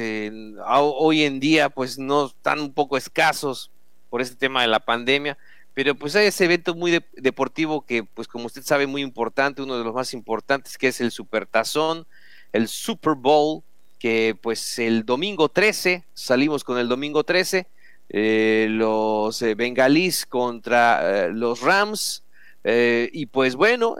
hoy 0.65 1.23
en 1.23 1.39
día 1.39 1.69
pues 1.69 1.99
no 1.99 2.25
están 2.25 2.59
un 2.59 2.73
poco 2.73 2.97
escasos 2.97 3.69
por 4.09 4.21
este 4.21 4.35
tema 4.35 4.61
de 4.61 4.67
la 4.67 4.79
pandemia, 4.79 5.37
pero 5.75 5.93
pues 5.93 6.15
hay 6.15 6.27
ese 6.27 6.45
evento 6.45 6.73
muy 6.73 7.03
deportivo 7.13 7.85
que 7.85 8.03
pues 8.03 8.29
como 8.29 8.45
usted 8.45 8.63
sabe 8.63 8.87
muy 8.87 9.01
importante, 9.01 9.61
uno 9.61 9.77
de 9.77 9.83
los 9.83 9.93
más 9.93 10.13
importantes 10.13 10.77
que 10.77 10.87
es 10.87 11.01
el 11.01 11.11
Supertazón, 11.11 12.07
el 12.53 12.69
Super 12.69 13.13
Bowl, 13.15 13.61
que 13.99 14.37
pues 14.41 14.79
el 14.79 15.05
domingo 15.05 15.49
13, 15.49 16.05
salimos 16.13 16.63
con 16.63 16.77
el 16.77 16.87
domingo 16.87 17.25
13, 17.25 17.67
eh, 18.07 18.67
los 18.69 19.41
eh, 19.41 19.55
bengalís 19.55 20.25
contra 20.25 21.25
eh, 21.25 21.29
los 21.33 21.61
Rams, 21.61 22.23
y 22.63 23.25
pues 23.27 23.55
bueno, 23.55 23.95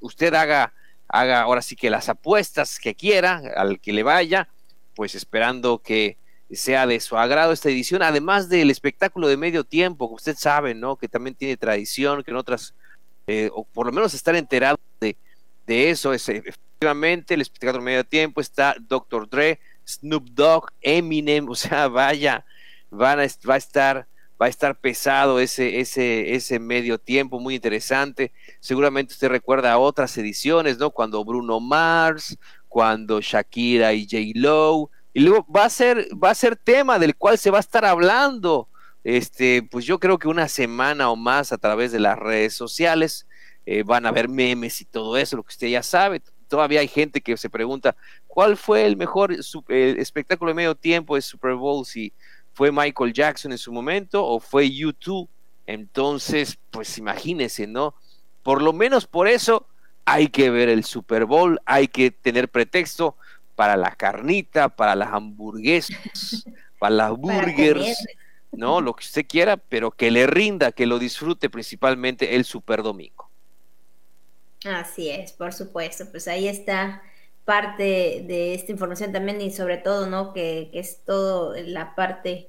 usted 0.00 0.32
haga, 0.32 0.72
haga 1.06 1.42
ahora 1.42 1.60
sí 1.60 1.76
que 1.76 1.90
las 1.90 2.08
apuestas 2.08 2.78
que 2.78 2.94
quiera, 2.94 3.42
al 3.56 3.78
que 3.78 3.92
le 3.92 4.02
vaya, 4.02 4.48
pues 4.94 5.14
esperando 5.14 5.78
que 5.78 6.16
sea 6.50 6.86
de 6.86 6.98
su 7.00 7.16
agrado 7.16 7.52
esta 7.52 7.68
edición, 7.68 8.02
además 8.02 8.48
del 8.48 8.70
espectáculo 8.70 9.28
de 9.28 9.36
medio 9.36 9.64
tiempo, 9.64 10.08
que 10.08 10.14
usted 10.14 10.36
sabe, 10.36 10.74
¿no? 10.74 10.96
Que 10.96 11.08
también 11.08 11.34
tiene 11.34 11.56
tradición, 11.56 12.22
que 12.24 12.30
en 12.32 12.36
otras, 12.36 12.74
o 13.52 13.64
por 13.64 13.86
lo 13.86 13.92
menos 13.92 14.14
estar 14.14 14.34
enterado 14.34 14.78
de, 15.00 15.16
de 15.66 15.90
eso, 15.90 16.12
es 16.12 16.28
Efectivamente, 16.80 17.34
el 17.34 17.42
espectáculo 17.42 17.84
medio 17.84 18.04
tiempo 18.04 18.40
está 18.40 18.74
Dr. 18.80 19.28
Dre, 19.28 19.60
Snoop 19.86 20.30
Dogg, 20.30 20.70
Eminem, 20.80 21.46
o 21.50 21.54
sea, 21.54 21.88
vaya, 21.88 22.46
van 22.90 23.18
va 23.18 23.54
a 23.54 23.58
estar 23.58 24.06
va 24.40 24.46
a 24.46 24.48
estar 24.48 24.74
pesado 24.74 25.38
ese, 25.40 25.80
ese, 25.80 26.34
ese 26.34 26.58
medio 26.58 26.96
tiempo, 26.96 27.38
muy 27.38 27.54
interesante. 27.54 28.32
Seguramente 28.60 29.12
usted 29.12 29.28
recuerda 29.28 29.76
otras 29.76 30.16
ediciones, 30.16 30.78
¿no? 30.78 30.90
Cuando 30.90 31.22
Bruno 31.22 31.60
Mars, 31.60 32.38
cuando 32.70 33.20
Shakira 33.20 33.92
y 33.92 34.04
J. 34.04 34.32
Lo, 34.36 34.90
y 35.12 35.20
luego 35.20 35.46
va 35.54 35.66
a 35.66 35.70
ser, 35.70 36.08
va 36.12 36.30
a 36.30 36.34
ser 36.34 36.56
tema 36.56 36.98
del 36.98 37.14
cual 37.16 37.36
se 37.36 37.50
va 37.50 37.58
a 37.58 37.60
estar 37.60 37.84
hablando. 37.84 38.68
Este, 39.04 39.62
pues 39.62 39.84
yo 39.84 39.98
creo 39.98 40.18
que 40.18 40.28
una 40.28 40.48
semana 40.48 41.10
o 41.10 41.16
más 41.16 41.52
a 41.52 41.58
través 41.58 41.92
de 41.92 42.00
las 42.00 42.18
redes 42.18 42.54
sociales 42.54 43.26
eh, 43.66 43.82
van 43.82 44.06
a 44.06 44.08
haber 44.08 44.30
memes 44.30 44.80
y 44.80 44.86
todo 44.86 45.18
eso, 45.18 45.36
lo 45.36 45.42
que 45.42 45.52
usted 45.52 45.68
ya 45.68 45.82
sabe 45.82 46.22
todavía 46.50 46.80
hay 46.80 46.88
gente 46.88 47.22
que 47.22 47.36
se 47.36 47.48
pregunta 47.48 47.96
cuál 48.26 48.56
fue 48.58 48.84
el 48.84 48.96
mejor 48.96 49.32
espectáculo 49.68 50.50
de 50.50 50.56
medio 50.56 50.74
tiempo 50.74 51.14
de 51.14 51.22
Super 51.22 51.54
Bowl, 51.54 51.86
si 51.86 52.12
fue 52.52 52.72
Michael 52.72 53.14
Jackson 53.14 53.52
en 53.52 53.58
su 53.58 53.72
momento 53.72 54.26
o 54.26 54.40
fue 54.40 54.70
YouTube. 54.70 55.30
Entonces, 55.66 56.58
pues 56.70 56.98
imagínense, 56.98 57.68
¿no? 57.68 57.94
Por 58.42 58.60
lo 58.60 58.72
menos 58.72 59.06
por 59.06 59.28
eso 59.28 59.68
hay 60.10 60.26
que 60.26 60.50
ver 60.50 60.68
el 60.68 60.82
Super 60.82 61.24
Bowl, 61.24 61.60
hay 61.64 61.86
que 61.86 62.10
tener 62.10 62.48
pretexto 62.48 63.16
para 63.54 63.76
la 63.76 63.94
carnita, 63.94 64.68
para 64.68 64.96
las 64.96 65.12
hamburguesas, 65.12 66.44
para 66.80 66.94
las 66.96 67.16
burgers, 67.16 68.04
¿no? 68.50 68.80
Lo 68.80 68.94
que 68.94 69.04
usted 69.04 69.24
quiera, 69.28 69.56
pero 69.56 69.92
que 69.92 70.10
le 70.10 70.26
rinda, 70.26 70.72
que 70.72 70.86
lo 70.86 70.98
disfrute 70.98 71.48
principalmente 71.48 72.34
el 72.34 72.44
Super 72.44 72.82
Domingo. 72.82 73.30
Así 74.64 75.08
es, 75.10 75.32
por 75.32 75.52
supuesto. 75.52 76.06
Pues 76.10 76.26
ahí 76.26 76.48
está 76.48 77.02
parte 77.44 78.24
de 78.26 78.54
esta 78.54 78.72
información 78.72 79.12
también 79.12 79.40
y 79.40 79.52
sobre 79.52 79.78
todo, 79.78 80.08
¿no? 80.08 80.32
Que, 80.32 80.70
es 80.72 81.04
todo 81.04 81.54
la 81.54 81.94
parte 81.94 82.48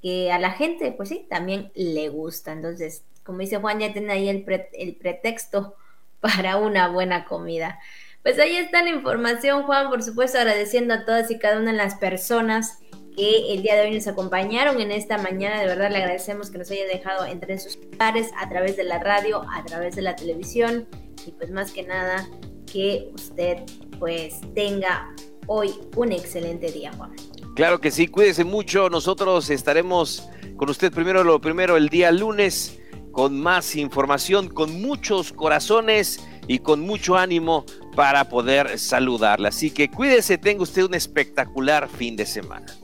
que 0.00 0.32
a 0.32 0.38
la 0.38 0.52
gente, 0.52 0.92
pues 0.92 1.10
sí, 1.10 1.26
también 1.28 1.70
le 1.74 2.08
gusta. 2.08 2.52
Entonces, 2.52 3.02
como 3.22 3.40
dice 3.40 3.58
Juan, 3.58 3.80
ya 3.80 3.92
tiene 3.92 4.14
ahí 4.14 4.30
el, 4.30 4.46
el 4.72 4.94
pretexto 4.94 5.76
para 6.36 6.56
una 6.56 6.88
buena 6.88 7.24
comida. 7.24 7.78
Pues 8.22 8.38
ahí 8.38 8.56
está 8.56 8.82
la 8.82 8.90
información, 8.90 9.64
Juan, 9.64 9.90
por 9.90 10.02
supuesto, 10.02 10.38
agradeciendo 10.38 10.94
a 10.94 11.04
todas 11.04 11.30
y 11.30 11.38
cada 11.38 11.58
una 11.58 11.72
de 11.72 11.76
las 11.76 11.96
personas 11.96 12.78
que 13.16 13.52
el 13.52 13.62
día 13.62 13.74
de 13.74 13.82
hoy 13.82 13.94
nos 13.94 14.06
acompañaron 14.06 14.80
en 14.80 14.92
esta 14.92 15.18
mañana. 15.18 15.60
De 15.60 15.66
verdad 15.66 15.90
le 15.90 15.98
agradecemos 15.98 16.50
que 16.50 16.58
nos 16.58 16.70
haya 16.70 16.86
dejado 16.86 17.26
entre 17.26 17.58
sus 17.58 17.76
pares 17.98 18.30
a 18.38 18.48
través 18.48 18.76
de 18.76 18.84
la 18.84 19.00
radio, 19.00 19.44
a 19.52 19.64
través 19.64 19.96
de 19.96 20.02
la 20.02 20.14
televisión 20.14 20.86
y 21.26 21.32
pues 21.32 21.50
más 21.50 21.72
que 21.72 21.82
nada 21.82 22.28
que 22.72 23.10
usted 23.14 23.58
pues 23.98 24.40
tenga 24.54 25.12
hoy 25.46 25.74
un 25.96 26.12
excelente 26.12 26.70
día, 26.70 26.92
Juan. 26.96 27.12
Claro 27.54 27.80
que 27.80 27.90
sí, 27.90 28.06
cuídese 28.06 28.44
mucho. 28.44 28.88
Nosotros 28.88 29.50
estaremos 29.50 30.28
con 30.56 30.70
usted 30.70 30.92
primero, 30.92 31.24
lo 31.24 31.40
primero, 31.40 31.76
el 31.76 31.88
día 31.88 32.10
lunes, 32.12 32.78
con 33.12 33.40
más 33.40 33.76
información, 33.76 34.48
con 34.48 34.80
muchos 34.82 35.32
corazones 35.32 36.20
y 36.48 36.58
con 36.58 36.80
mucho 36.80 37.16
ánimo 37.16 37.64
para 37.94 38.28
poder 38.28 38.78
saludarla. 38.78 39.50
Así 39.50 39.70
que 39.70 39.88
cuídese, 39.90 40.38
tenga 40.38 40.62
usted 40.62 40.82
un 40.82 40.94
espectacular 40.94 41.88
fin 41.88 42.16
de 42.16 42.26
semana. 42.26 42.81